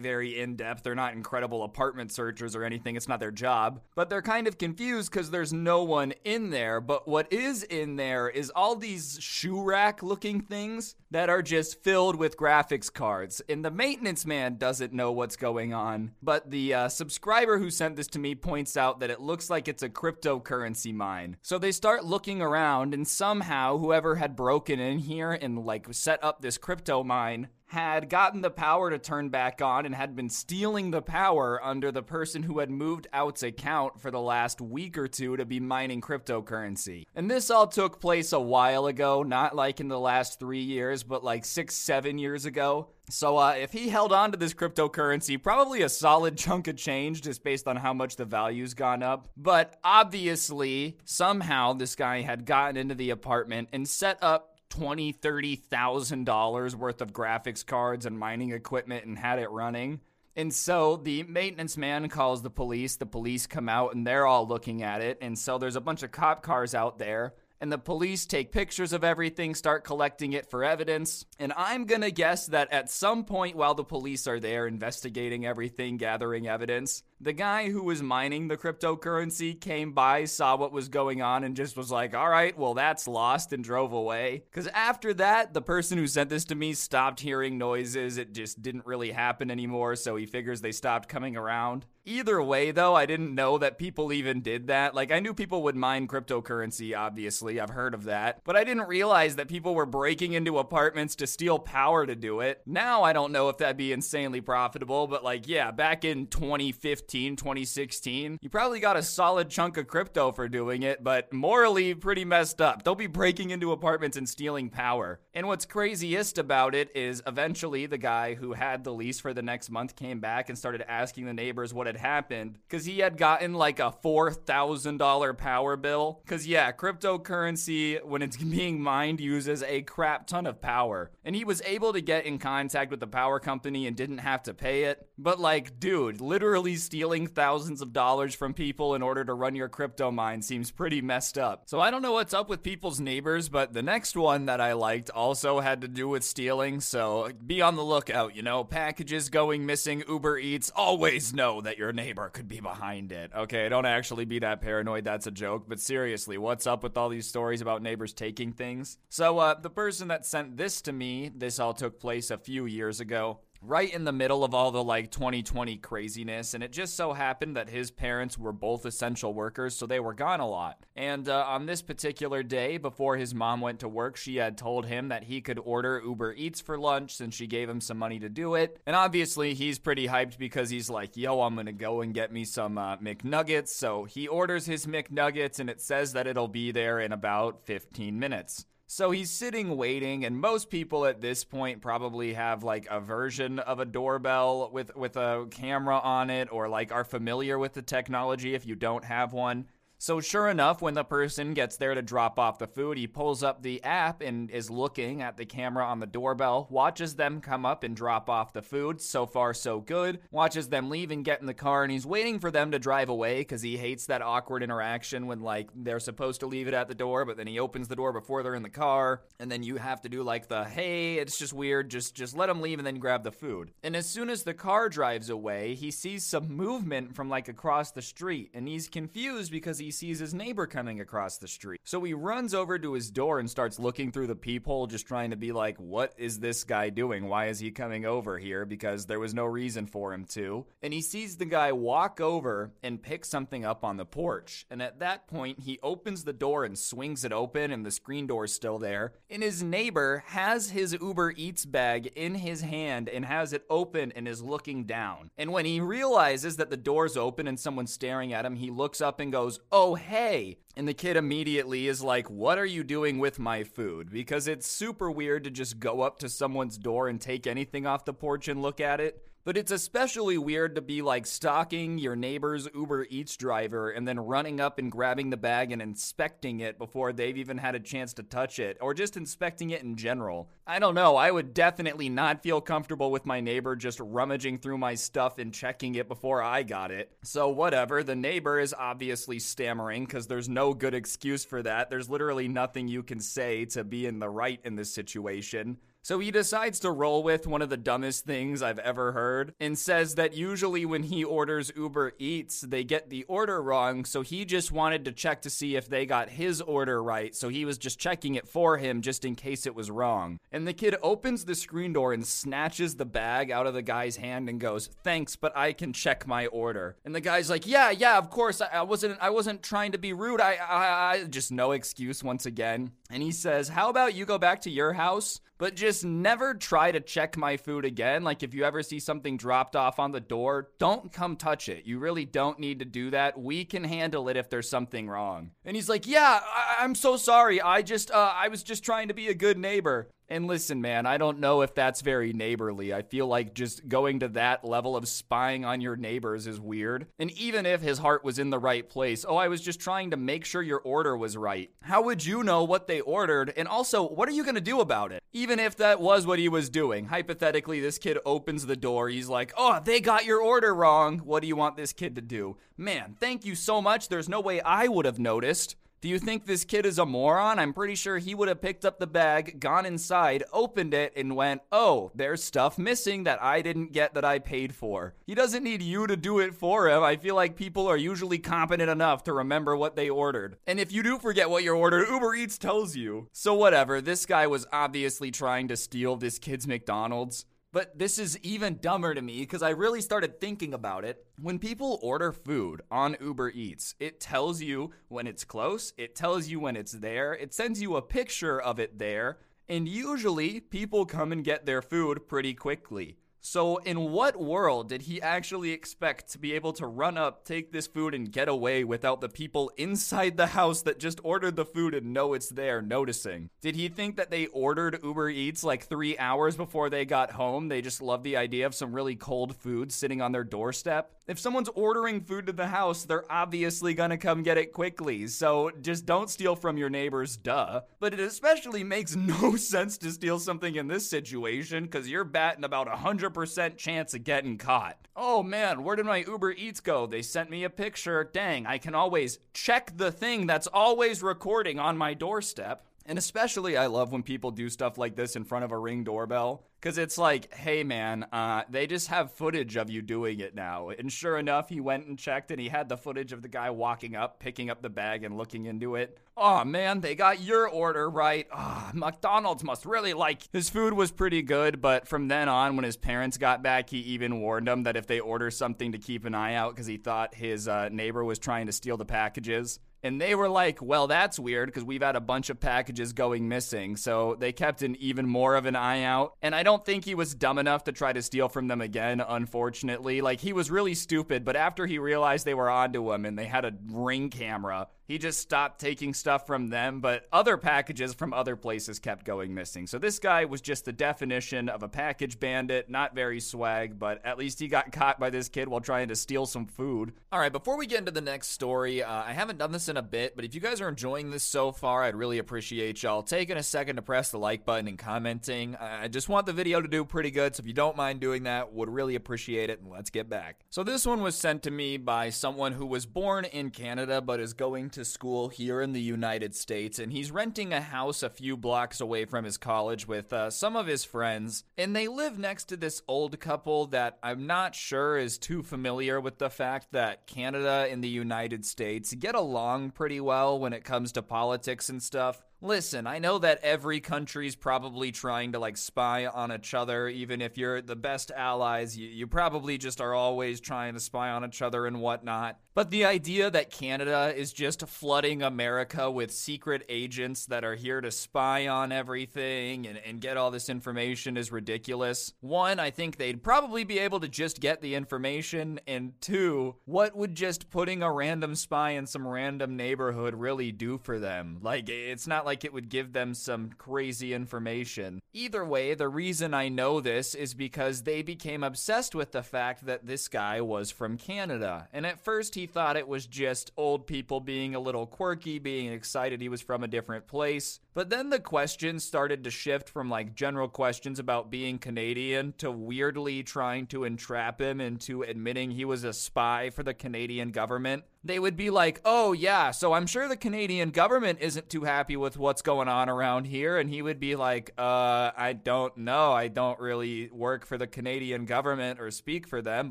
very 0.00 0.38
in 0.38 0.56
depth. 0.56 0.82
They're 0.82 0.94
not 0.94 1.12
incredible 1.12 1.62
apartment 1.62 2.10
searchers 2.12 2.56
or 2.56 2.64
anything. 2.64 2.96
It's 2.96 3.08
not 3.08 3.20
their 3.20 3.30
job. 3.30 3.80
But 3.94 4.10
they're 4.10 4.22
kind 4.22 4.48
of 4.48 4.58
confused 4.58 5.10
because 5.10 5.30
there's 5.30 5.52
no 5.52 5.84
one 5.84 6.14
in 6.24 6.50
there. 6.50 6.80
But 6.80 7.06
what 7.06 7.32
is 7.32 7.62
in 7.62 7.96
there 7.96 8.28
is 8.28 8.50
all 8.50 8.74
these 8.74 9.18
shoe 9.20 9.62
rack 9.62 10.02
looking 10.02 10.40
things 10.40 10.96
that 11.10 11.30
are 11.30 11.42
just 11.42 11.82
filled 11.82 12.16
with 12.16 12.36
graphics 12.36 12.92
cards. 12.92 13.40
And 13.48 13.64
the 13.64 13.70
maintenance 13.70 14.26
man 14.26 14.56
doesn't 14.56 14.92
know 14.92 15.12
what's 15.12 15.36
going 15.36 15.72
on. 15.72 16.12
But 16.22 16.50
the 16.50 16.74
uh, 16.74 16.88
subscriber 16.88 17.58
who 17.58 17.70
sent 17.70 17.96
this 17.96 18.08
to 18.08 18.18
me 18.18 18.34
points 18.34 18.76
out 18.76 19.00
that 19.00 19.10
it 19.10 19.20
looks 19.20 19.48
like 19.48 19.68
it's 19.68 19.84
a 19.84 19.88
cryptocurrency 19.88 20.92
mine. 20.92 21.36
So 21.42 21.58
they 21.58 21.72
start 21.72 22.04
looking 22.04 22.42
around, 22.42 22.94
and 22.94 23.06
somehow 23.06 23.78
whoever 23.78 24.16
had 24.16 24.34
broken 24.34 24.80
in 24.80 24.98
here 24.98 25.32
and 25.32 25.64
like 25.64 25.86
set 25.92 26.15
up 26.22 26.40
this 26.40 26.58
crypto 26.58 27.02
mine 27.02 27.48
had 27.66 28.08
gotten 28.08 28.42
the 28.42 28.50
power 28.50 28.90
to 28.90 28.98
turn 28.98 29.28
back 29.28 29.60
on 29.60 29.86
and 29.86 29.94
had 29.94 30.14
been 30.14 30.28
stealing 30.28 30.90
the 30.90 31.02
power 31.02 31.60
under 31.64 31.90
the 31.90 32.02
person 32.02 32.42
who 32.44 32.60
had 32.60 32.70
moved 32.70 33.08
out's 33.12 33.42
account 33.42 34.00
for 34.00 34.10
the 34.10 34.20
last 34.20 34.60
week 34.60 34.96
or 34.96 35.08
two 35.08 35.36
to 35.36 35.44
be 35.44 35.58
mining 35.58 36.00
cryptocurrency. 36.00 37.04
And 37.14 37.28
this 37.28 37.50
all 37.50 37.66
took 37.66 38.00
place 38.00 38.32
a 38.32 38.40
while 38.40 38.86
ago, 38.86 39.24
not 39.24 39.56
like 39.56 39.80
in 39.80 39.88
the 39.88 39.98
last 39.98 40.38
three 40.38 40.60
years, 40.60 41.02
but 41.02 41.24
like 41.24 41.44
six, 41.44 41.74
seven 41.74 42.18
years 42.18 42.44
ago. 42.44 42.88
So 43.10 43.36
uh, 43.36 43.54
if 43.58 43.72
he 43.72 43.88
held 43.88 44.12
on 44.12 44.32
to 44.32 44.38
this 44.38 44.54
cryptocurrency, 44.54 45.40
probably 45.40 45.82
a 45.82 45.88
solid 45.88 46.36
chunk 46.38 46.68
of 46.68 46.76
change 46.76 47.22
just 47.22 47.42
based 47.42 47.66
on 47.66 47.76
how 47.76 47.92
much 47.92 48.14
the 48.14 48.24
value's 48.24 48.74
gone 48.74 49.02
up. 49.02 49.28
But 49.36 49.78
obviously, 49.82 50.98
somehow 51.04 51.72
this 51.72 51.96
guy 51.96 52.22
had 52.22 52.46
gotten 52.46 52.76
into 52.76 52.94
the 52.94 53.10
apartment 53.10 53.70
and 53.72 53.88
set 53.88 54.18
up 54.22 54.55
twenty, 54.68 55.12
thirty 55.12 55.56
thousand 55.56 56.24
dollars 56.24 56.74
worth 56.74 57.00
of 57.00 57.12
graphics 57.12 57.64
cards 57.64 58.06
and 58.06 58.18
mining 58.18 58.52
equipment 58.52 59.04
and 59.04 59.18
had 59.18 59.38
it 59.38 59.50
running. 59.50 60.00
And 60.36 60.52
so 60.52 60.96
the 60.96 61.22
maintenance 61.22 61.76
man 61.76 62.08
calls 62.08 62.42
the 62.42 62.50
police. 62.50 62.96
The 62.96 63.06
police 63.06 63.46
come 63.46 63.68
out 63.68 63.94
and 63.94 64.06
they're 64.06 64.26
all 64.26 64.46
looking 64.46 64.82
at 64.82 65.00
it. 65.00 65.18
And 65.22 65.38
so 65.38 65.56
there's 65.56 65.76
a 65.76 65.80
bunch 65.80 66.02
of 66.02 66.12
cop 66.12 66.42
cars 66.42 66.74
out 66.74 66.98
there 66.98 67.34
and 67.60 67.72
the 67.72 67.78
police 67.78 68.26
take 68.26 68.52
pictures 68.52 68.92
of 68.92 69.02
everything, 69.02 69.54
start 69.54 69.84
collecting 69.84 70.34
it 70.34 70.50
for 70.50 70.62
evidence. 70.62 71.24
And 71.38 71.52
I'm 71.56 71.86
gonna 71.86 72.10
guess 72.10 72.46
that 72.48 72.72
at 72.72 72.90
some 72.90 73.24
point 73.24 73.56
while 73.56 73.74
the 73.74 73.84
police 73.84 74.26
are 74.26 74.40
there 74.40 74.66
investigating 74.66 75.46
everything, 75.46 75.96
gathering 75.96 76.46
evidence, 76.46 77.02
the 77.20 77.32
guy 77.32 77.70
who 77.70 77.82
was 77.82 78.02
mining 78.02 78.48
the 78.48 78.56
cryptocurrency 78.56 79.58
came 79.58 79.92
by, 79.92 80.24
saw 80.24 80.56
what 80.56 80.72
was 80.72 80.88
going 80.88 81.22
on, 81.22 81.44
and 81.44 81.56
just 81.56 81.76
was 81.76 81.90
like, 81.90 82.14
all 82.14 82.28
right, 82.28 82.56
well, 82.58 82.74
that's 82.74 83.08
lost, 83.08 83.52
and 83.52 83.64
drove 83.64 83.92
away. 83.92 84.44
Because 84.50 84.66
after 84.68 85.14
that, 85.14 85.54
the 85.54 85.62
person 85.62 85.98
who 85.98 86.06
sent 86.06 86.30
this 86.30 86.44
to 86.46 86.54
me 86.54 86.74
stopped 86.74 87.20
hearing 87.20 87.58
noises. 87.58 88.18
It 88.18 88.32
just 88.32 88.62
didn't 88.62 88.86
really 88.86 89.12
happen 89.12 89.50
anymore, 89.50 89.96
so 89.96 90.16
he 90.16 90.26
figures 90.26 90.60
they 90.60 90.72
stopped 90.72 91.08
coming 91.08 91.36
around. 91.36 91.86
Either 92.08 92.40
way, 92.40 92.70
though, 92.70 92.94
I 92.94 93.04
didn't 93.04 93.34
know 93.34 93.58
that 93.58 93.78
people 93.78 94.12
even 94.12 94.40
did 94.40 94.68
that. 94.68 94.94
Like, 94.94 95.10
I 95.10 95.18
knew 95.18 95.34
people 95.34 95.64
would 95.64 95.74
mine 95.74 96.06
cryptocurrency, 96.06 96.96
obviously. 96.96 97.58
I've 97.58 97.70
heard 97.70 97.94
of 97.94 98.04
that. 98.04 98.42
But 98.44 98.54
I 98.54 98.62
didn't 98.62 98.86
realize 98.86 99.34
that 99.36 99.48
people 99.48 99.74
were 99.74 99.86
breaking 99.86 100.32
into 100.32 100.58
apartments 100.58 101.16
to 101.16 101.26
steal 101.26 101.58
power 101.58 102.06
to 102.06 102.14
do 102.14 102.40
it. 102.40 102.62
Now, 102.64 103.02
I 103.02 103.12
don't 103.12 103.32
know 103.32 103.48
if 103.48 103.58
that'd 103.58 103.76
be 103.76 103.92
insanely 103.92 104.40
profitable, 104.40 105.08
but 105.08 105.24
like, 105.24 105.48
yeah, 105.48 105.72
back 105.72 106.04
in 106.04 106.28
2015, 106.28 107.05
2016, 107.08 108.38
you 108.40 108.48
probably 108.48 108.78
got 108.78 108.96
a 108.96 109.02
solid 109.02 109.50
chunk 109.50 109.76
of 109.76 109.88
crypto 109.88 110.30
for 110.30 110.48
doing 110.48 110.84
it, 110.84 111.02
but 111.02 111.32
morally 111.32 111.94
pretty 111.94 112.24
messed 112.24 112.60
up. 112.60 112.84
They'll 112.84 112.94
be 112.94 113.08
breaking 113.08 113.50
into 113.50 113.72
apartments 113.72 114.16
and 114.16 114.28
stealing 114.28 114.70
power. 114.70 115.18
And 115.34 115.48
what's 115.48 115.64
craziest 115.64 116.38
about 116.38 116.76
it 116.76 116.94
is 116.94 117.20
eventually 117.26 117.86
the 117.86 117.98
guy 117.98 118.34
who 118.34 118.52
had 118.52 118.84
the 118.84 118.92
lease 118.92 119.18
for 119.18 119.34
the 119.34 119.42
next 119.42 119.70
month 119.70 119.96
came 119.96 120.20
back 120.20 120.48
and 120.48 120.56
started 120.56 120.88
asking 120.88 121.26
the 121.26 121.34
neighbors 121.34 121.74
what 121.74 121.88
had 121.88 121.96
had 121.96 122.06
happened 122.06 122.58
because 122.68 122.84
he 122.84 123.00
had 123.00 123.16
gotten 123.16 123.54
like 123.54 123.80
a 123.80 123.94
$4,000 124.04 125.38
power 125.38 125.76
bill. 125.76 126.20
Because, 126.24 126.46
yeah, 126.46 126.72
cryptocurrency, 126.72 128.02
when 128.04 128.22
it's 128.22 128.36
being 128.56 128.80
mined, 128.80 129.20
uses 129.20 129.62
a 129.62 129.82
crap 129.82 130.26
ton 130.26 130.46
of 130.46 130.60
power. 130.60 131.10
And 131.24 131.34
he 131.34 131.44
was 131.44 131.62
able 131.62 131.92
to 131.92 132.00
get 132.00 132.26
in 132.26 132.38
contact 132.38 132.90
with 132.90 133.00
the 133.00 133.06
power 133.06 133.40
company 133.40 133.86
and 133.86 133.96
didn't 133.96 134.18
have 134.18 134.42
to 134.44 134.54
pay 134.54 134.84
it. 134.84 135.08
But, 135.18 135.40
like, 135.40 135.80
dude, 135.80 136.20
literally 136.20 136.76
stealing 136.76 136.95
thousands 137.34 137.82
of 137.82 137.92
dollars 137.92 138.34
from 138.34 138.54
people 138.54 138.94
in 138.94 139.02
order 139.02 139.24
to 139.24 139.34
run 139.34 139.54
your 139.54 139.68
crypto 139.68 140.10
mine 140.10 140.42
seems 140.42 140.70
pretty 140.70 141.00
messed 141.00 141.38
up. 141.38 141.62
So, 141.66 141.80
I 141.80 141.90
don't 141.90 142.02
know 142.02 142.12
what's 142.12 142.34
up 142.34 142.48
with 142.48 142.62
people's 142.62 143.00
neighbors, 143.00 143.48
but 143.48 143.72
the 143.72 143.82
next 143.82 144.16
one 144.16 144.46
that 144.46 144.60
I 144.60 144.72
liked 144.72 145.10
also 145.10 145.60
had 145.60 145.82
to 145.82 145.88
do 145.88 146.08
with 146.08 146.24
stealing. 146.24 146.80
So, 146.80 147.30
be 147.46 147.62
on 147.62 147.76
the 147.76 147.84
lookout, 147.84 148.34
you 148.34 148.42
know, 148.42 148.64
packages 148.64 149.28
going 149.28 149.66
missing, 149.66 150.02
Uber 150.08 150.38
Eats, 150.38 150.70
always 150.74 151.34
know 151.34 151.60
that 151.60 151.78
your 151.78 151.92
neighbor 151.92 152.28
could 152.28 152.48
be 152.48 152.60
behind 152.60 153.12
it. 153.12 153.30
Okay, 153.36 153.68
don't 153.68 153.86
actually 153.86 154.24
be 154.24 154.38
that 154.40 154.60
paranoid. 154.60 155.04
That's 155.04 155.26
a 155.26 155.30
joke. 155.30 155.64
But 155.68 155.80
seriously, 155.80 156.38
what's 156.38 156.66
up 156.66 156.82
with 156.82 156.96
all 156.96 157.08
these 157.08 157.26
stories 157.26 157.60
about 157.60 157.82
neighbors 157.82 158.12
taking 158.12 158.52
things? 158.52 158.98
So, 159.08 159.38
uh, 159.38 159.54
the 159.60 159.70
person 159.70 160.08
that 160.08 160.26
sent 160.26 160.56
this 160.56 160.80
to 160.82 160.92
me, 160.92 161.30
this 161.34 161.58
all 161.58 161.74
took 161.74 162.00
place 162.00 162.30
a 162.30 162.38
few 162.38 162.66
years 162.66 163.00
ago 163.00 163.40
right 163.66 163.92
in 163.92 164.04
the 164.04 164.12
middle 164.12 164.44
of 164.44 164.54
all 164.54 164.70
the 164.70 164.82
like 164.82 165.10
2020 165.10 165.76
craziness 165.78 166.54
and 166.54 166.62
it 166.62 166.70
just 166.70 166.94
so 166.94 167.12
happened 167.12 167.56
that 167.56 167.68
his 167.68 167.90
parents 167.90 168.38
were 168.38 168.52
both 168.52 168.86
essential 168.86 169.34
workers 169.34 169.74
so 169.74 169.86
they 169.86 169.98
were 169.98 170.14
gone 170.14 170.38
a 170.38 170.48
lot. 170.48 170.78
And 170.94 171.28
uh, 171.28 171.44
on 171.48 171.66
this 171.66 171.82
particular 171.82 172.42
day 172.42 172.78
before 172.78 173.16
his 173.16 173.34
mom 173.34 173.60
went 173.60 173.80
to 173.80 173.88
work 173.88 174.16
she 174.16 174.36
had 174.36 174.56
told 174.56 174.86
him 174.86 175.08
that 175.08 175.24
he 175.24 175.40
could 175.40 175.58
order 175.58 176.00
uber 176.04 176.32
eats 176.32 176.60
for 176.60 176.78
lunch 176.78 177.14
since 177.16 177.34
she 177.34 177.48
gave 177.48 177.68
him 177.68 177.80
some 177.80 177.98
money 177.98 178.20
to 178.20 178.28
do 178.28 178.54
it. 178.54 178.78
And 178.86 178.94
obviously 178.94 179.54
he's 179.54 179.78
pretty 179.78 180.06
hyped 180.06 180.38
because 180.38 180.70
he's 180.70 180.88
like 180.88 181.16
yo 181.16 181.40
i'm 181.40 181.56
gonna 181.56 181.72
go 181.72 182.02
and 182.02 182.14
get 182.14 182.32
me 182.32 182.44
some 182.44 182.78
uh, 182.78 182.96
mcnuggets. 182.98 183.68
So 183.68 184.04
he 184.04 184.28
orders 184.28 184.66
his 184.66 184.86
mcnuggets 184.86 185.58
and 185.58 185.68
it 185.68 185.80
says 185.80 186.12
that 186.12 186.28
it'll 186.28 186.48
be 186.48 186.70
there 186.70 187.00
in 187.00 187.12
about 187.12 187.66
15 187.66 188.18
minutes 188.18 188.64
so 188.86 189.10
he's 189.10 189.30
sitting 189.30 189.76
waiting, 189.76 190.24
and 190.24 190.40
most 190.40 190.70
people 190.70 191.06
at 191.06 191.20
this 191.20 191.44
point 191.44 191.80
probably 191.80 192.34
have 192.34 192.62
like 192.62 192.86
a 192.90 193.00
version 193.00 193.58
of 193.58 193.80
a 193.80 193.84
doorbell 193.84 194.70
with 194.72 194.94
with 194.94 195.16
a 195.16 195.46
camera 195.50 195.98
on 195.98 196.30
it, 196.30 196.48
or 196.52 196.68
like 196.68 196.92
are 196.92 197.04
familiar 197.04 197.58
with 197.58 197.72
the 197.72 197.82
technology 197.82 198.54
if 198.54 198.64
you 198.64 198.74
don't 198.76 199.04
have 199.04 199.32
one. 199.32 199.66
So, 199.98 200.20
sure 200.20 200.48
enough, 200.48 200.82
when 200.82 200.92
the 200.92 201.04
person 201.04 201.54
gets 201.54 201.78
there 201.78 201.94
to 201.94 202.02
drop 202.02 202.38
off 202.38 202.58
the 202.58 202.66
food, 202.66 202.98
he 202.98 203.06
pulls 203.06 203.42
up 203.42 203.62
the 203.62 203.82
app 203.82 204.20
and 204.20 204.50
is 204.50 204.70
looking 204.70 205.22
at 205.22 205.38
the 205.38 205.46
camera 205.46 205.86
on 205.86 206.00
the 206.00 206.06
doorbell, 206.06 206.66
watches 206.70 207.14
them 207.14 207.40
come 207.40 207.64
up 207.64 207.82
and 207.82 207.96
drop 207.96 208.28
off 208.28 208.52
the 208.52 208.60
food. 208.60 209.00
So 209.00 209.24
far, 209.24 209.54
so 209.54 209.80
good. 209.80 210.20
Watches 210.30 210.68
them 210.68 210.90
leave 210.90 211.10
and 211.10 211.24
get 211.24 211.40
in 211.40 211.46
the 211.46 211.54
car, 211.54 211.82
and 211.82 211.90
he's 211.90 212.04
waiting 212.04 212.38
for 212.38 212.50
them 212.50 212.72
to 212.72 212.78
drive 212.78 213.08
away 213.08 213.38
because 213.38 213.62
he 213.62 213.78
hates 213.78 214.06
that 214.06 214.20
awkward 214.20 214.62
interaction 214.62 215.26
when, 215.26 215.40
like, 215.40 215.70
they're 215.74 215.98
supposed 215.98 216.40
to 216.40 216.46
leave 216.46 216.68
it 216.68 216.74
at 216.74 216.88
the 216.88 216.94
door, 216.94 217.24
but 217.24 217.38
then 217.38 217.46
he 217.46 217.58
opens 217.58 217.88
the 217.88 217.96
door 217.96 218.12
before 218.12 218.42
they're 218.42 218.54
in 218.54 218.62
the 218.62 218.68
car, 218.68 219.22
and 219.40 219.50
then 219.50 219.62
you 219.62 219.76
have 219.76 220.02
to 220.02 220.10
do, 220.10 220.22
like, 220.22 220.48
the 220.48 220.64
hey, 220.64 221.14
it's 221.14 221.38
just 221.38 221.54
weird, 221.54 221.90
just, 221.90 222.14
just 222.14 222.36
let 222.36 222.46
them 222.46 222.60
leave 222.60 222.78
and 222.78 222.86
then 222.86 222.98
grab 222.98 223.24
the 223.24 223.32
food. 223.32 223.70
And 223.82 223.96
as 223.96 224.06
soon 224.06 224.28
as 224.28 224.42
the 224.42 224.54
car 224.54 224.90
drives 224.90 225.30
away, 225.30 225.74
he 225.74 225.90
sees 225.90 226.22
some 226.22 226.54
movement 226.54 227.14
from, 227.16 227.30
like, 227.30 227.48
across 227.48 227.92
the 227.92 228.02
street, 228.02 228.50
and 228.52 228.68
he's 228.68 228.88
confused 228.88 229.50
because 229.50 229.78
he 229.78 229.85
he 229.86 229.92
sees 229.92 230.18
his 230.18 230.34
neighbor 230.34 230.66
coming 230.66 231.00
across 231.00 231.38
the 231.38 231.46
street. 231.46 231.80
So 231.84 232.02
he 232.02 232.12
runs 232.12 232.54
over 232.54 232.76
to 232.76 232.94
his 232.94 233.08
door 233.08 233.38
and 233.38 233.48
starts 233.48 233.78
looking 233.78 234.10
through 234.10 234.26
the 234.26 234.34
peephole, 234.34 234.88
just 234.88 235.06
trying 235.06 235.30
to 235.30 235.36
be 235.36 235.52
like, 235.52 235.76
what 235.78 236.12
is 236.16 236.40
this 236.40 236.64
guy 236.64 236.90
doing? 236.90 237.28
Why 237.28 237.46
is 237.46 237.60
he 237.60 237.70
coming 237.70 238.04
over 238.04 238.36
here? 238.36 238.64
Because 238.64 239.06
there 239.06 239.20
was 239.20 239.32
no 239.32 239.44
reason 239.44 239.86
for 239.86 240.12
him 240.12 240.24
to. 240.30 240.66
And 240.82 240.92
he 240.92 241.00
sees 241.00 241.36
the 241.36 241.44
guy 241.44 241.70
walk 241.70 242.20
over 242.20 242.72
and 242.82 243.00
pick 243.00 243.24
something 243.24 243.64
up 243.64 243.84
on 243.84 243.96
the 243.96 244.04
porch. 244.04 244.66
And 244.70 244.82
at 244.82 244.98
that 244.98 245.28
point, 245.28 245.60
he 245.60 245.78
opens 245.84 246.24
the 246.24 246.32
door 246.32 246.64
and 246.64 246.76
swings 246.76 247.24
it 247.24 247.32
open, 247.32 247.70
and 247.70 247.86
the 247.86 247.92
screen 247.92 248.26
door 248.26 248.46
is 248.46 248.52
still 248.52 248.80
there. 248.80 249.12
And 249.30 249.40
his 249.40 249.62
neighbor 249.62 250.24
has 250.26 250.70
his 250.70 250.94
Uber 251.00 251.34
Eats 251.36 251.64
bag 251.64 252.08
in 252.16 252.34
his 252.34 252.62
hand 252.62 253.08
and 253.08 253.24
has 253.24 253.52
it 253.52 253.64
open 253.70 254.10
and 254.16 254.26
is 254.26 254.42
looking 254.42 254.82
down. 254.82 255.30
And 255.38 255.52
when 255.52 255.64
he 255.64 255.78
realizes 255.78 256.56
that 256.56 256.70
the 256.70 256.76
door's 256.76 257.16
open 257.16 257.46
and 257.46 257.60
someone's 257.60 257.92
staring 257.92 258.32
at 258.32 258.44
him, 258.44 258.56
he 258.56 258.70
looks 258.70 259.00
up 259.00 259.20
and 259.20 259.30
goes, 259.30 259.60
Oh, 259.78 259.94
hey. 259.94 260.56
And 260.74 260.88
the 260.88 260.94
kid 260.94 261.18
immediately 261.18 261.86
is 261.86 262.02
like, 262.02 262.30
What 262.30 262.56
are 262.56 262.64
you 262.64 262.82
doing 262.82 263.18
with 263.18 263.38
my 263.38 263.62
food? 263.62 264.08
Because 264.10 264.48
it's 264.48 264.66
super 264.66 265.10
weird 265.10 265.44
to 265.44 265.50
just 265.50 265.78
go 265.78 266.00
up 266.00 266.18
to 266.20 266.30
someone's 266.30 266.78
door 266.78 267.08
and 267.08 267.20
take 267.20 267.46
anything 267.46 267.86
off 267.86 268.06
the 268.06 268.14
porch 268.14 268.48
and 268.48 268.62
look 268.62 268.80
at 268.80 269.02
it. 269.02 269.25
But 269.46 269.56
it's 269.56 269.70
especially 269.70 270.38
weird 270.38 270.74
to 270.74 270.80
be 270.80 271.02
like 271.02 271.24
stalking 271.24 271.98
your 271.98 272.16
neighbor's 272.16 272.68
Uber 272.74 273.06
Eats 273.08 273.36
driver 273.36 273.90
and 273.90 274.06
then 274.06 274.18
running 274.18 274.60
up 274.60 274.80
and 274.80 274.90
grabbing 274.90 275.30
the 275.30 275.36
bag 275.36 275.70
and 275.70 275.80
inspecting 275.80 276.58
it 276.58 276.78
before 276.78 277.12
they've 277.12 277.36
even 277.36 277.56
had 277.56 277.76
a 277.76 277.80
chance 277.80 278.12
to 278.14 278.24
touch 278.24 278.58
it, 278.58 278.76
or 278.80 278.92
just 278.92 279.16
inspecting 279.16 279.70
it 279.70 279.84
in 279.84 279.94
general. 279.94 280.50
I 280.66 280.80
don't 280.80 280.96
know, 280.96 281.14
I 281.14 281.30
would 281.30 281.54
definitely 281.54 282.08
not 282.08 282.42
feel 282.42 282.60
comfortable 282.60 283.12
with 283.12 283.24
my 283.24 283.38
neighbor 283.38 283.76
just 283.76 284.00
rummaging 284.00 284.58
through 284.58 284.78
my 284.78 284.96
stuff 284.96 285.38
and 285.38 285.54
checking 285.54 285.94
it 285.94 286.08
before 286.08 286.42
I 286.42 286.64
got 286.64 286.90
it. 286.90 287.12
So, 287.22 287.48
whatever, 287.48 288.02
the 288.02 288.16
neighbor 288.16 288.58
is 288.58 288.74
obviously 288.76 289.38
stammering 289.38 290.06
because 290.06 290.26
there's 290.26 290.48
no 290.48 290.74
good 290.74 290.92
excuse 290.92 291.44
for 291.44 291.62
that. 291.62 291.88
There's 291.88 292.10
literally 292.10 292.48
nothing 292.48 292.88
you 292.88 293.04
can 293.04 293.20
say 293.20 293.64
to 293.66 293.84
be 293.84 294.06
in 294.06 294.18
the 294.18 294.28
right 294.28 294.58
in 294.64 294.74
this 294.74 294.92
situation. 294.92 295.76
So 296.06 296.20
he 296.20 296.30
decides 296.30 296.78
to 296.78 296.92
roll 296.92 297.24
with 297.24 297.48
one 297.48 297.62
of 297.62 297.68
the 297.68 297.76
dumbest 297.76 298.24
things 298.24 298.62
I've 298.62 298.78
ever 298.78 299.10
heard 299.10 299.52
and 299.58 299.76
says 299.76 300.14
that 300.14 300.34
usually 300.34 300.86
when 300.86 301.02
he 301.02 301.24
orders 301.24 301.72
Uber 301.74 302.12
Eats, 302.20 302.60
they 302.60 302.84
get 302.84 303.10
the 303.10 303.24
order 303.24 303.60
wrong. 303.60 304.04
So 304.04 304.22
he 304.22 304.44
just 304.44 304.70
wanted 304.70 305.04
to 305.06 305.10
check 305.10 305.42
to 305.42 305.50
see 305.50 305.74
if 305.74 305.88
they 305.88 306.06
got 306.06 306.28
his 306.28 306.60
order 306.60 307.02
right. 307.02 307.34
So 307.34 307.48
he 307.48 307.64
was 307.64 307.76
just 307.76 307.98
checking 307.98 308.36
it 308.36 308.46
for 308.46 308.78
him 308.78 309.02
just 309.02 309.24
in 309.24 309.34
case 309.34 309.66
it 309.66 309.74
was 309.74 309.90
wrong. 309.90 310.38
And 310.52 310.64
the 310.64 310.72
kid 310.72 310.94
opens 311.02 311.44
the 311.44 311.56
screen 311.56 311.92
door 311.92 312.12
and 312.12 312.24
snatches 312.24 312.94
the 312.94 313.04
bag 313.04 313.50
out 313.50 313.66
of 313.66 313.74
the 313.74 313.82
guy's 313.82 314.14
hand 314.14 314.48
and 314.48 314.60
goes, 314.60 314.88
"Thanks, 315.02 315.34
but 315.34 315.56
I 315.56 315.72
can 315.72 315.92
check 315.92 316.24
my 316.24 316.46
order." 316.46 316.94
And 317.04 317.16
the 317.16 317.20
guy's 317.20 317.50
like, 317.50 317.66
"Yeah, 317.66 317.90
yeah, 317.90 318.16
of 318.16 318.30
course. 318.30 318.60
I, 318.60 318.68
I 318.68 318.82
wasn't 318.82 319.18
I 319.20 319.30
wasn't 319.30 319.64
trying 319.64 319.90
to 319.90 319.98
be 319.98 320.12
rude. 320.12 320.40
I, 320.40 320.54
I 320.54 321.10
I 321.14 321.24
just 321.24 321.50
no 321.50 321.72
excuse 321.72 322.22
once 322.22 322.46
again." 322.46 322.92
And 323.10 323.24
he 323.24 323.32
says, 323.32 323.70
"How 323.70 323.90
about 323.90 324.14
you 324.14 324.24
go 324.24 324.38
back 324.38 324.60
to 324.60 324.70
your 324.70 324.92
house?" 324.92 325.40
But 325.58 325.74
just 325.74 326.04
never 326.04 326.54
try 326.54 326.92
to 326.92 327.00
check 327.00 327.36
my 327.36 327.56
food 327.56 327.84
again. 327.84 328.24
Like 328.24 328.42
if 328.42 328.54
you 328.54 328.64
ever 328.64 328.82
see 328.82 329.00
something 329.00 329.36
dropped 329.36 329.76
off 329.76 329.98
on 329.98 330.12
the 330.12 330.20
door, 330.20 330.68
don't 330.78 331.12
come 331.12 331.36
touch 331.36 331.68
it. 331.68 331.86
You 331.86 331.98
really 331.98 332.24
don't 332.24 332.58
need 332.58 332.78
to 332.80 332.84
do 332.84 333.10
that. 333.10 333.38
We 333.38 333.64
can 333.64 333.84
handle 333.84 334.28
it 334.28 334.36
if 334.36 334.50
there's 334.50 334.68
something 334.68 335.08
wrong. 335.08 335.50
And 335.64 335.76
he's 335.76 335.88
like, 335.88 336.06
"Yeah, 336.06 336.40
I- 336.44 336.84
am 336.84 336.94
so 336.94 337.16
sorry. 337.16 337.60
I 337.60 337.82
just 337.82 338.10
uh, 338.10 338.32
I 338.34 338.48
was 338.48 338.62
just 338.62 338.84
trying 338.84 339.08
to 339.08 339.14
be 339.14 339.28
a 339.28 339.34
good 339.34 339.58
neighbor." 339.58 340.10
And 340.28 340.46
listen, 340.48 340.80
man, 340.80 341.06
I 341.06 341.18
don't 341.18 341.38
know 341.38 341.62
if 341.62 341.74
that's 341.74 342.00
very 342.00 342.32
neighborly. 342.32 342.92
I 342.92 343.02
feel 343.02 343.28
like 343.28 343.54
just 343.54 343.88
going 343.88 344.20
to 344.20 344.28
that 344.28 344.64
level 344.64 344.96
of 344.96 345.06
spying 345.06 345.64
on 345.64 345.80
your 345.80 345.96
neighbors 345.96 346.48
is 346.48 346.58
weird. 346.58 347.06
And 347.18 347.30
even 347.32 347.64
if 347.64 347.80
his 347.80 347.98
heart 347.98 348.24
was 348.24 348.40
in 348.40 348.50
the 348.50 348.58
right 348.58 348.88
place, 348.88 349.24
oh, 349.28 349.36
I 349.36 349.46
was 349.46 349.60
just 349.60 349.78
trying 349.78 350.10
to 350.10 350.16
make 350.16 350.44
sure 350.44 350.62
your 350.62 350.80
order 350.80 351.16
was 351.16 351.36
right. 351.36 351.70
How 351.82 352.02
would 352.02 352.26
you 352.26 352.42
know 352.42 352.64
what 352.64 352.88
they 352.88 353.00
ordered? 353.00 353.52
And 353.56 353.68
also, 353.68 354.08
what 354.08 354.28
are 354.28 354.32
you 354.32 354.42
going 354.42 354.56
to 354.56 354.60
do 354.60 354.80
about 354.80 355.12
it? 355.12 355.22
Even 355.32 355.60
if 355.60 355.76
that 355.76 356.00
was 356.00 356.26
what 356.26 356.40
he 356.40 356.48
was 356.48 356.70
doing, 356.70 357.06
hypothetically, 357.06 357.80
this 357.80 357.98
kid 357.98 358.18
opens 358.24 358.66
the 358.66 358.76
door. 358.76 359.08
He's 359.08 359.28
like, 359.28 359.52
oh, 359.56 359.80
they 359.84 360.00
got 360.00 360.24
your 360.24 360.42
order 360.42 360.74
wrong. 360.74 361.18
What 361.18 361.40
do 361.40 361.46
you 361.46 361.56
want 361.56 361.76
this 361.76 361.92
kid 361.92 362.16
to 362.16 362.22
do? 362.22 362.56
Man, 362.76 363.14
thank 363.20 363.44
you 363.44 363.54
so 363.54 363.80
much. 363.80 364.08
There's 364.08 364.28
no 364.28 364.40
way 364.40 364.60
I 364.60 364.88
would 364.88 365.06
have 365.06 365.20
noticed. 365.20 365.76
Do 366.06 366.10
you 366.10 366.20
think 366.20 366.46
this 366.46 366.64
kid 366.64 366.86
is 366.86 367.00
a 367.00 367.04
moron? 367.04 367.58
I'm 367.58 367.72
pretty 367.72 367.96
sure 367.96 368.18
he 368.18 368.32
would 368.32 368.46
have 368.46 368.62
picked 368.62 368.84
up 368.84 369.00
the 369.00 369.08
bag, 369.08 369.58
gone 369.58 369.84
inside, 369.84 370.44
opened 370.52 370.94
it, 370.94 371.12
and 371.16 371.34
went, 371.34 371.62
Oh, 371.72 372.12
there's 372.14 372.44
stuff 372.44 372.78
missing 372.78 373.24
that 373.24 373.42
I 373.42 373.60
didn't 373.60 373.92
get 373.92 374.14
that 374.14 374.24
I 374.24 374.38
paid 374.38 374.72
for. 374.72 375.16
He 375.26 375.34
doesn't 375.34 375.64
need 375.64 375.82
you 375.82 376.06
to 376.06 376.16
do 376.16 376.38
it 376.38 376.54
for 376.54 376.88
him. 376.88 377.02
I 377.02 377.16
feel 377.16 377.34
like 377.34 377.56
people 377.56 377.88
are 377.88 377.96
usually 377.96 378.38
competent 378.38 378.88
enough 378.88 379.24
to 379.24 379.32
remember 379.32 379.76
what 379.76 379.96
they 379.96 380.08
ordered. 380.08 380.58
And 380.64 380.78
if 380.78 380.92
you 380.92 381.02
do 381.02 381.18
forget 381.18 381.50
what 381.50 381.64
you 381.64 381.72
ordered, 381.72 382.06
Uber 382.08 382.36
Eats 382.36 382.56
tells 382.56 382.94
you. 382.94 383.28
So, 383.32 383.54
whatever, 383.54 384.00
this 384.00 384.26
guy 384.26 384.46
was 384.46 384.64
obviously 384.72 385.32
trying 385.32 385.66
to 385.66 385.76
steal 385.76 386.14
this 386.14 386.38
kid's 386.38 386.68
McDonald's. 386.68 387.46
But 387.76 387.98
this 387.98 388.18
is 388.18 388.38
even 388.38 388.78
dumber 388.80 389.12
to 389.12 389.20
me 389.20 389.40
because 389.40 389.62
I 389.62 389.68
really 389.68 390.00
started 390.00 390.40
thinking 390.40 390.72
about 390.72 391.04
it. 391.04 391.26
When 391.38 391.58
people 391.58 391.98
order 392.00 392.32
food 392.32 392.80
on 392.90 393.18
Uber 393.20 393.50
Eats, 393.50 393.94
it 394.00 394.18
tells 394.18 394.62
you 394.62 394.92
when 395.08 395.26
it's 395.26 395.44
close, 395.44 395.92
it 395.98 396.16
tells 396.16 396.48
you 396.48 396.58
when 396.58 396.74
it's 396.74 396.92
there, 396.92 397.34
it 397.34 397.52
sends 397.52 397.82
you 397.82 397.96
a 397.96 398.00
picture 398.00 398.58
of 398.58 398.78
it 398.78 398.98
there, 398.98 399.40
and 399.68 399.86
usually 399.86 400.58
people 400.58 401.04
come 401.04 401.32
and 401.32 401.44
get 401.44 401.66
their 401.66 401.82
food 401.82 402.26
pretty 402.26 402.54
quickly. 402.54 403.18
So, 403.48 403.76
in 403.76 404.10
what 404.10 404.34
world 404.34 404.88
did 404.88 405.02
he 405.02 405.22
actually 405.22 405.70
expect 405.70 406.32
to 406.32 406.38
be 406.40 406.54
able 406.54 406.72
to 406.72 406.86
run 406.88 407.16
up, 407.16 407.44
take 407.44 407.70
this 407.70 407.86
food, 407.86 408.12
and 408.12 408.32
get 408.32 408.48
away 408.48 408.82
without 408.82 409.20
the 409.20 409.28
people 409.28 409.70
inside 409.76 410.36
the 410.36 410.48
house 410.48 410.82
that 410.82 410.98
just 410.98 411.20
ordered 411.22 411.54
the 411.54 411.64
food 411.64 411.94
and 411.94 412.12
know 412.12 412.34
it's 412.34 412.48
there 412.48 412.82
noticing? 412.82 413.50
Did 413.60 413.76
he 413.76 413.88
think 413.88 414.16
that 414.16 414.32
they 414.32 414.48
ordered 414.48 414.98
Uber 415.00 415.30
Eats 415.30 415.62
like 415.62 415.84
three 415.84 416.18
hours 416.18 416.56
before 416.56 416.90
they 416.90 417.04
got 417.04 417.30
home? 417.30 417.68
They 417.68 417.82
just 417.82 418.02
love 418.02 418.24
the 418.24 418.36
idea 418.36 418.66
of 418.66 418.74
some 418.74 418.92
really 418.92 419.14
cold 419.14 419.54
food 419.54 419.92
sitting 419.92 420.20
on 420.20 420.32
their 420.32 420.42
doorstep? 420.42 421.12
If 421.28 421.38
someone's 421.38 421.68
ordering 421.68 422.22
food 422.22 422.46
to 422.46 422.52
the 422.52 422.68
house, 422.68 423.04
they're 423.04 423.30
obviously 423.30 423.94
gonna 423.94 424.16
come 424.16 424.42
get 424.42 424.58
it 424.58 424.72
quickly. 424.72 425.28
So 425.28 425.70
just 425.82 426.04
don't 426.04 426.30
steal 426.30 426.56
from 426.56 426.78
your 426.78 426.90
neighbors, 426.90 427.36
duh. 427.36 427.82
But 428.00 428.12
it 428.12 428.20
especially 428.20 428.82
makes 428.82 429.14
no 429.16 429.54
sense 429.54 429.98
to 429.98 430.10
steal 430.10 430.40
something 430.40 430.74
in 430.74 430.88
this 430.88 431.08
situation 431.08 431.84
because 431.84 432.08
you're 432.08 432.24
batting 432.24 432.64
about 432.64 432.88
100% 432.88 433.35
chance 433.44 434.14
of 434.14 434.24
getting 434.24 434.56
caught. 434.56 434.96
Oh 435.14 435.42
man, 435.42 435.82
where 435.82 435.96
did 435.96 436.06
my 436.06 436.18
Uber 436.18 436.52
Eats 436.52 436.80
go? 436.80 437.06
They 437.06 437.20
sent 437.20 437.50
me 437.50 437.64
a 437.64 437.70
picture. 437.70 438.30
Dang, 438.32 438.66
I 438.66 438.78
can 438.78 438.94
always 438.94 439.38
check 439.52 439.92
the 439.96 440.12
thing 440.12 440.46
that's 440.46 440.66
always 440.68 441.22
recording 441.22 441.78
on 441.78 441.98
my 441.98 442.14
doorstep. 442.14 442.86
And 443.08 443.18
especially, 443.18 443.76
I 443.76 443.86
love 443.86 444.10
when 444.10 444.22
people 444.22 444.50
do 444.50 444.68
stuff 444.68 444.98
like 444.98 445.14
this 445.14 445.36
in 445.36 445.44
front 445.44 445.64
of 445.64 445.72
a 445.72 445.78
ring 445.78 446.02
doorbell. 446.02 446.64
Because 446.80 446.98
it's 446.98 447.16
like, 447.16 447.52
hey 447.54 447.82
man, 447.82 448.26
uh, 448.32 448.62
they 448.68 448.86
just 448.86 449.08
have 449.08 449.32
footage 449.32 449.76
of 449.76 449.90
you 449.90 450.02
doing 450.02 450.40
it 450.40 450.54
now. 450.54 450.90
And 450.90 451.10
sure 451.10 451.38
enough, 451.38 451.68
he 451.68 451.80
went 451.80 452.06
and 452.06 452.18
checked 452.18 452.50
and 452.50 452.60
he 452.60 452.68
had 452.68 452.88
the 452.88 452.96
footage 452.96 453.32
of 453.32 453.42
the 453.42 453.48
guy 453.48 453.70
walking 453.70 454.14
up, 454.14 454.38
picking 454.38 454.70
up 454.70 454.82
the 454.82 454.90
bag, 454.90 455.24
and 455.24 455.36
looking 455.36 455.66
into 455.66 455.96
it. 455.96 456.18
Oh 456.36 456.64
man, 456.64 457.00
they 457.00 457.14
got 457.14 457.40
your 457.40 457.68
order 457.68 458.10
right. 458.10 458.46
Oh, 458.54 458.90
McDonald's 458.92 459.64
must 459.64 459.86
really 459.86 460.12
like. 460.12 460.42
His 460.52 460.68
food 460.68 460.92
was 460.92 461.10
pretty 461.10 461.42
good, 461.42 461.80
but 461.80 462.06
from 462.06 462.28
then 462.28 462.48
on, 462.48 462.76
when 462.76 462.84
his 462.84 462.96
parents 462.96 463.38
got 463.38 463.62
back, 463.62 463.90
he 463.90 463.98
even 463.98 464.40
warned 464.40 464.68
them 464.68 464.82
that 464.82 464.96
if 464.96 465.06
they 465.06 465.18
order 465.18 465.50
something 465.50 465.92
to 465.92 465.98
keep 465.98 466.24
an 466.24 466.34
eye 466.34 466.54
out 466.54 466.74
because 466.74 466.86
he 466.86 466.98
thought 466.98 467.34
his 467.34 467.66
uh, 467.68 467.88
neighbor 467.88 468.22
was 468.22 468.38
trying 468.38 468.66
to 468.66 468.72
steal 468.72 468.96
the 468.96 469.06
packages. 469.06 469.80
And 470.06 470.20
they 470.20 470.34
were 470.34 470.48
like, 470.48 470.80
well, 470.80 471.08
that's 471.08 471.38
weird 471.38 471.68
because 471.68 471.84
we've 471.84 472.02
had 472.02 472.14
a 472.16 472.20
bunch 472.20 472.48
of 472.48 472.60
packages 472.60 473.12
going 473.12 473.48
missing. 473.48 473.96
So 473.96 474.36
they 474.38 474.52
kept 474.52 474.82
an 474.82 474.96
even 474.96 475.26
more 475.26 475.56
of 475.56 475.66
an 475.66 475.74
eye 475.74 476.04
out. 476.04 476.34
And 476.40 476.54
I 476.54 476.62
don't 476.62 476.84
think 476.84 477.04
he 477.04 477.14
was 477.14 477.34
dumb 477.34 477.58
enough 477.58 477.84
to 477.84 477.92
try 477.92 478.12
to 478.12 478.22
steal 478.22 478.48
from 478.48 478.68
them 478.68 478.80
again, 478.80 479.20
unfortunately. 479.20 480.20
Like, 480.20 480.40
he 480.40 480.52
was 480.52 480.70
really 480.70 480.94
stupid, 480.94 481.44
but 481.44 481.56
after 481.56 481.86
he 481.86 481.98
realized 481.98 482.46
they 482.46 482.54
were 482.54 482.70
onto 482.70 483.12
him 483.12 483.24
and 483.24 483.36
they 483.36 483.46
had 483.46 483.64
a 483.64 483.74
ring 483.90 484.30
camera, 484.30 484.88
he 485.06 485.18
just 485.18 485.40
stopped 485.40 485.80
taking 485.80 486.14
stuff 486.14 486.46
from 486.46 486.68
them, 486.68 487.00
but 487.00 487.26
other 487.32 487.56
packages 487.56 488.14
from 488.14 488.32
other 488.32 488.56
places 488.56 488.98
kept 488.98 489.24
going 489.24 489.54
missing. 489.54 489.86
So 489.86 489.98
this 489.98 490.18
guy 490.18 490.44
was 490.44 490.60
just 490.60 490.84
the 490.84 490.92
definition 490.92 491.68
of 491.68 491.82
a 491.82 491.88
package 491.88 492.40
bandit, 492.40 492.90
not 492.90 493.14
very 493.14 493.40
swag, 493.40 493.98
but 493.98 494.24
at 494.24 494.38
least 494.38 494.58
he 494.58 494.68
got 494.68 494.92
caught 494.96 495.20
by 495.20 495.30
this 495.30 495.48
kid 495.48 495.68
while 495.68 495.80
trying 495.80 496.08
to 496.08 496.16
steal 496.16 496.46
some 496.46 496.66
food. 496.66 497.12
All 497.30 497.38
right, 497.38 497.52
before 497.52 497.78
we 497.78 497.86
get 497.86 498.00
into 498.00 498.10
the 498.10 498.20
next 498.20 498.48
story, 498.48 499.02
uh, 499.02 499.22
I 499.22 499.32
haven't 499.32 499.58
done 499.58 499.72
this 499.72 499.88
in 499.88 499.96
a 499.96 500.02
bit, 500.02 500.34
but 500.34 500.44
if 500.44 500.54
you 500.54 500.60
guys 500.60 500.80
are 500.80 500.88
enjoying 500.88 501.30
this 501.30 501.44
so 501.44 501.72
far, 501.72 502.02
I'd 502.02 502.16
really 502.16 502.38
appreciate 502.38 503.02
y'all 503.02 503.22
taking 503.22 503.56
a 503.56 503.62
second 503.62 503.96
to 503.96 504.02
press 504.02 504.30
the 504.30 504.38
like 504.38 504.64
button 504.64 504.88
and 504.88 504.98
commenting. 504.98 505.76
I 505.76 506.08
just 506.08 506.28
want 506.28 506.46
the 506.46 506.52
video 506.52 506.80
to 506.80 506.88
do 506.88 507.04
pretty 507.04 507.30
good, 507.30 507.54
so 507.54 507.60
if 507.60 507.66
you 507.66 507.72
don't 507.72 507.96
mind 507.96 508.20
doing 508.20 508.44
that, 508.44 508.72
would 508.72 508.88
really 508.88 509.14
appreciate 509.14 509.70
it. 509.70 509.80
And 509.80 509.90
let's 509.90 510.10
get 510.10 510.28
back. 510.28 510.64
So 510.70 510.82
this 510.82 511.06
one 511.06 511.22
was 511.22 511.36
sent 511.36 511.62
to 511.64 511.70
me 511.70 511.96
by 511.96 512.30
someone 512.30 512.72
who 512.72 512.86
was 512.86 513.06
born 513.06 513.44
in 513.44 513.70
Canada 513.70 514.20
but 514.20 514.40
is 514.40 514.52
going 514.52 514.90
to 514.90 514.95
school 515.04 515.48
here 515.48 515.80
in 515.80 515.92
the 515.92 516.00
United 516.00 516.54
States, 516.54 516.98
and 516.98 517.12
he's 517.12 517.30
renting 517.30 517.72
a 517.72 517.80
house 517.80 518.22
a 518.22 518.30
few 518.30 518.56
blocks 518.56 519.00
away 519.00 519.24
from 519.24 519.44
his 519.44 519.56
college 519.56 520.08
with 520.08 520.32
uh, 520.32 520.50
some 520.50 520.76
of 520.76 520.86
his 520.86 521.04
friends. 521.04 521.64
And 521.76 521.94
they 521.94 522.08
live 522.08 522.38
next 522.38 522.64
to 522.64 522.76
this 522.76 523.02
old 523.06 523.38
couple 523.40 523.86
that 523.86 524.18
I'm 524.22 524.46
not 524.46 524.74
sure 524.74 525.16
is 525.16 525.38
too 525.38 525.62
familiar 525.62 526.20
with 526.20 526.38
the 526.38 526.50
fact 526.50 526.92
that 526.92 527.26
Canada 527.26 527.86
and 527.90 528.02
the 528.02 528.08
United 528.08 528.64
States 528.64 529.14
get 529.14 529.34
along 529.34 529.76
along 529.76 529.90
pretty 529.90 530.20
well 530.20 530.58
when 530.58 530.72
it 530.72 530.84
comes 530.84 531.12
to 531.12 531.22
politics 531.22 531.88
and 531.88 532.02
stuff. 532.02 532.42
Listen, 532.60 533.06
I 533.06 533.18
know 533.18 533.38
that 533.38 533.60
every 533.62 534.00
country's 534.00 534.56
probably 534.56 535.12
trying 535.12 535.52
to 535.52 535.58
like 535.58 535.76
spy 535.76 536.26
on 536.26 536.52
each 536.52 536.74
other, 536.74 537.08
even 537.08 537.42
if 537.42 537.58
you're 537.58 537.82
the 537.82 537.96
best 537.96 538.30
allies, 538.30 538.96
you, 538.96 539.08
you, 539.08 539.26
probably 539.26 539.76
just 539.76 540.00
are 540.00 540.14
always 540.14 540.60
trying 540.60 540.94
to 540.94 541.00
spy 541.00 541.30
on 541.30 541.44
each 541.44 541.62
other 541.62 541.86
and 541.86 542.00
whatnot. 542.00 542.58
But 542.76 542.90
the 542.90 543.06
idea 543.06 543.50
that 543.50 543.70
Canada 543.70 544.34
is 544.36 544.52
just 544.52 544.86
flooding 544.86 545.42
America 545.42 546.10
with 546.10 546.30
secret 546.30 546.84
agents 546.90 547.46
that 547.46 547.64
are 547.64 547.74
here 547.74 548.02
to 548.02 548.10
spy 548.10 548.68
on 548.68 548.92
everything 548.92 549.86
and, 549.86 549.96
and 549.96 550.20
get 550.20 550.36
all 550.36 550.50
this 550.50 550.68
information 550.68 551.38
is 551.38 551.50
ridiculous. 551.50 552.34
One, 552.40 552.78
I 552.78 552.90
think 552.90 553.16
they'd 553.16 553.42
probably 553.42 553.84
be 553.84 553.98
able 553.98 554.20
to 554.20 554.28
just 554.28 554.60
get 554.60 554.82
the 554.82 554.94
information, 554.94 555.80
and 555.86 556.20
two, 556.20 556.74
what 556.84 557.16
would 557.16 557.34
just 557.34 557.70
putting 557.70 558.02
a 558.02 558.12
random 558.12 558.54
spy 558.54 558.90
in 558.90 559.06
some 559.06 559.26
random 559.26 559.74
neighborhood 559.74 560.34
really 560.34 560.70
do 560.70 560.98
for 560.98 561.18
them? 561.18 561.60
Like, 561.62 561.88
it's 561.88 562.26
not 562.26 562.44
like 562.44 562.62
it 562.62 562.74
would 562.74 562.90
give 562.90 563.14
them 563.14 563.32
some 563.32 563.70
crazy 563.78 564.34
information. 564.34 565.22
Either 565.32 565.64
way, 565.64 565.94
the 565.94 566.10
reason 566.10 566.52
I 566.52 566.68
know 566.68 567.00
this 567.00 567.34
is 567.34 567.54
because 567.54 568.02
they 568.02 568.20
became 568.20 568.62
obsessed 568.62 569.14
with 569.14 569.32
the 569.32 569.42
fact 569.42 569.86
that 569.86 570.06
this 570.06 570.28
guy 570.28 570.60
was 570.60 570.90
from 570.90 571.16
Canada. 571.16 571.88
And 571.90 572.04
at 572.04 572.20
first, 572.20 572.54
he 572.54 572.65
thought 572.66 572.96
it 572.96 573.08
was 573.08 573.26
just 573.26 573.70
old 573.76 574.06
people 574.06 574.40
being 574.40 574.74
a 574.74 574.80
little 574.80 575.06
quirky, 575.06 575.58
being 575.58 575.92
excited 575.92 576.40
he 576.40 576.48
was 576.48 576.60
from 576.60 576.84
a 576.84 576.88
different 576.88 577.26
place. 577.26 577.80
But 577.94 578.10
then 578.10 578.30
the 578.30 578.40
questions 578.40 579.04
started 579.04 579.44
to 579.44 579.50
shift 579.50 579.88
from 579.88 580.10
like 580.10 580.34
general 580.34 580.68
questions 580.68 581.18
about 581.18 581.50
being 581.50 581.78
Canadian 581.78 582.52
to 582.58 582.70
weirdly 582.70 583.42
trying 583.42 583.86
to 583.86 584.04
entrap 584.04 584.60
him 584.60 584.80
into 584.80 585.22
admitting 585.22 585.70
he 585.70 585.84
was 585.84 586.04
a 586.04 586.12
spy 586.12 586.70
for 586.70 586.82
the 586.82 586.94
Canadian 586.94 587.50
government 587.50 588.04
they 588.26 588.38
would 588.38 588.56
be 588.56 588.70
like, 588.70 589.00
oh, 589.04 589.32
yeah, 589.32 589.70
so 589.70 589.92
I'm 589.92 590.06
sure 590.06 590.28
the 590.28 590.36
Canadian 590.36 590.90
government 590.90 591.38
isn't 591.40 591.68
too 591.68 591.84
happy 591.84 592.16
with 592.16 592.36
what's 592.36 592.62
going 592.62 592.88
on 592.88 593.08
around 593.08 593.46
here. 593.46 593.78
And 593.78 593.88
he 593.88 594.02
would 594.02 594.20
be 594.20 594.36
like, 594.36 594.72
uh, 594.78 595.30
I 595.36 595.52
don't 595.52 595.96
know. 595.98 596.32
I 596.32 596.48
don't 596.48 596.78
really 596.80 597.28
work 597.30 597.66
for 597.66 597.78
the 597.78 597.86
Canadian 597.86 598.44
government 598.44 599.00
or 599.00 599.10
speak 599.10 599.46
for 599.46 599.62
them, 599.62 599.90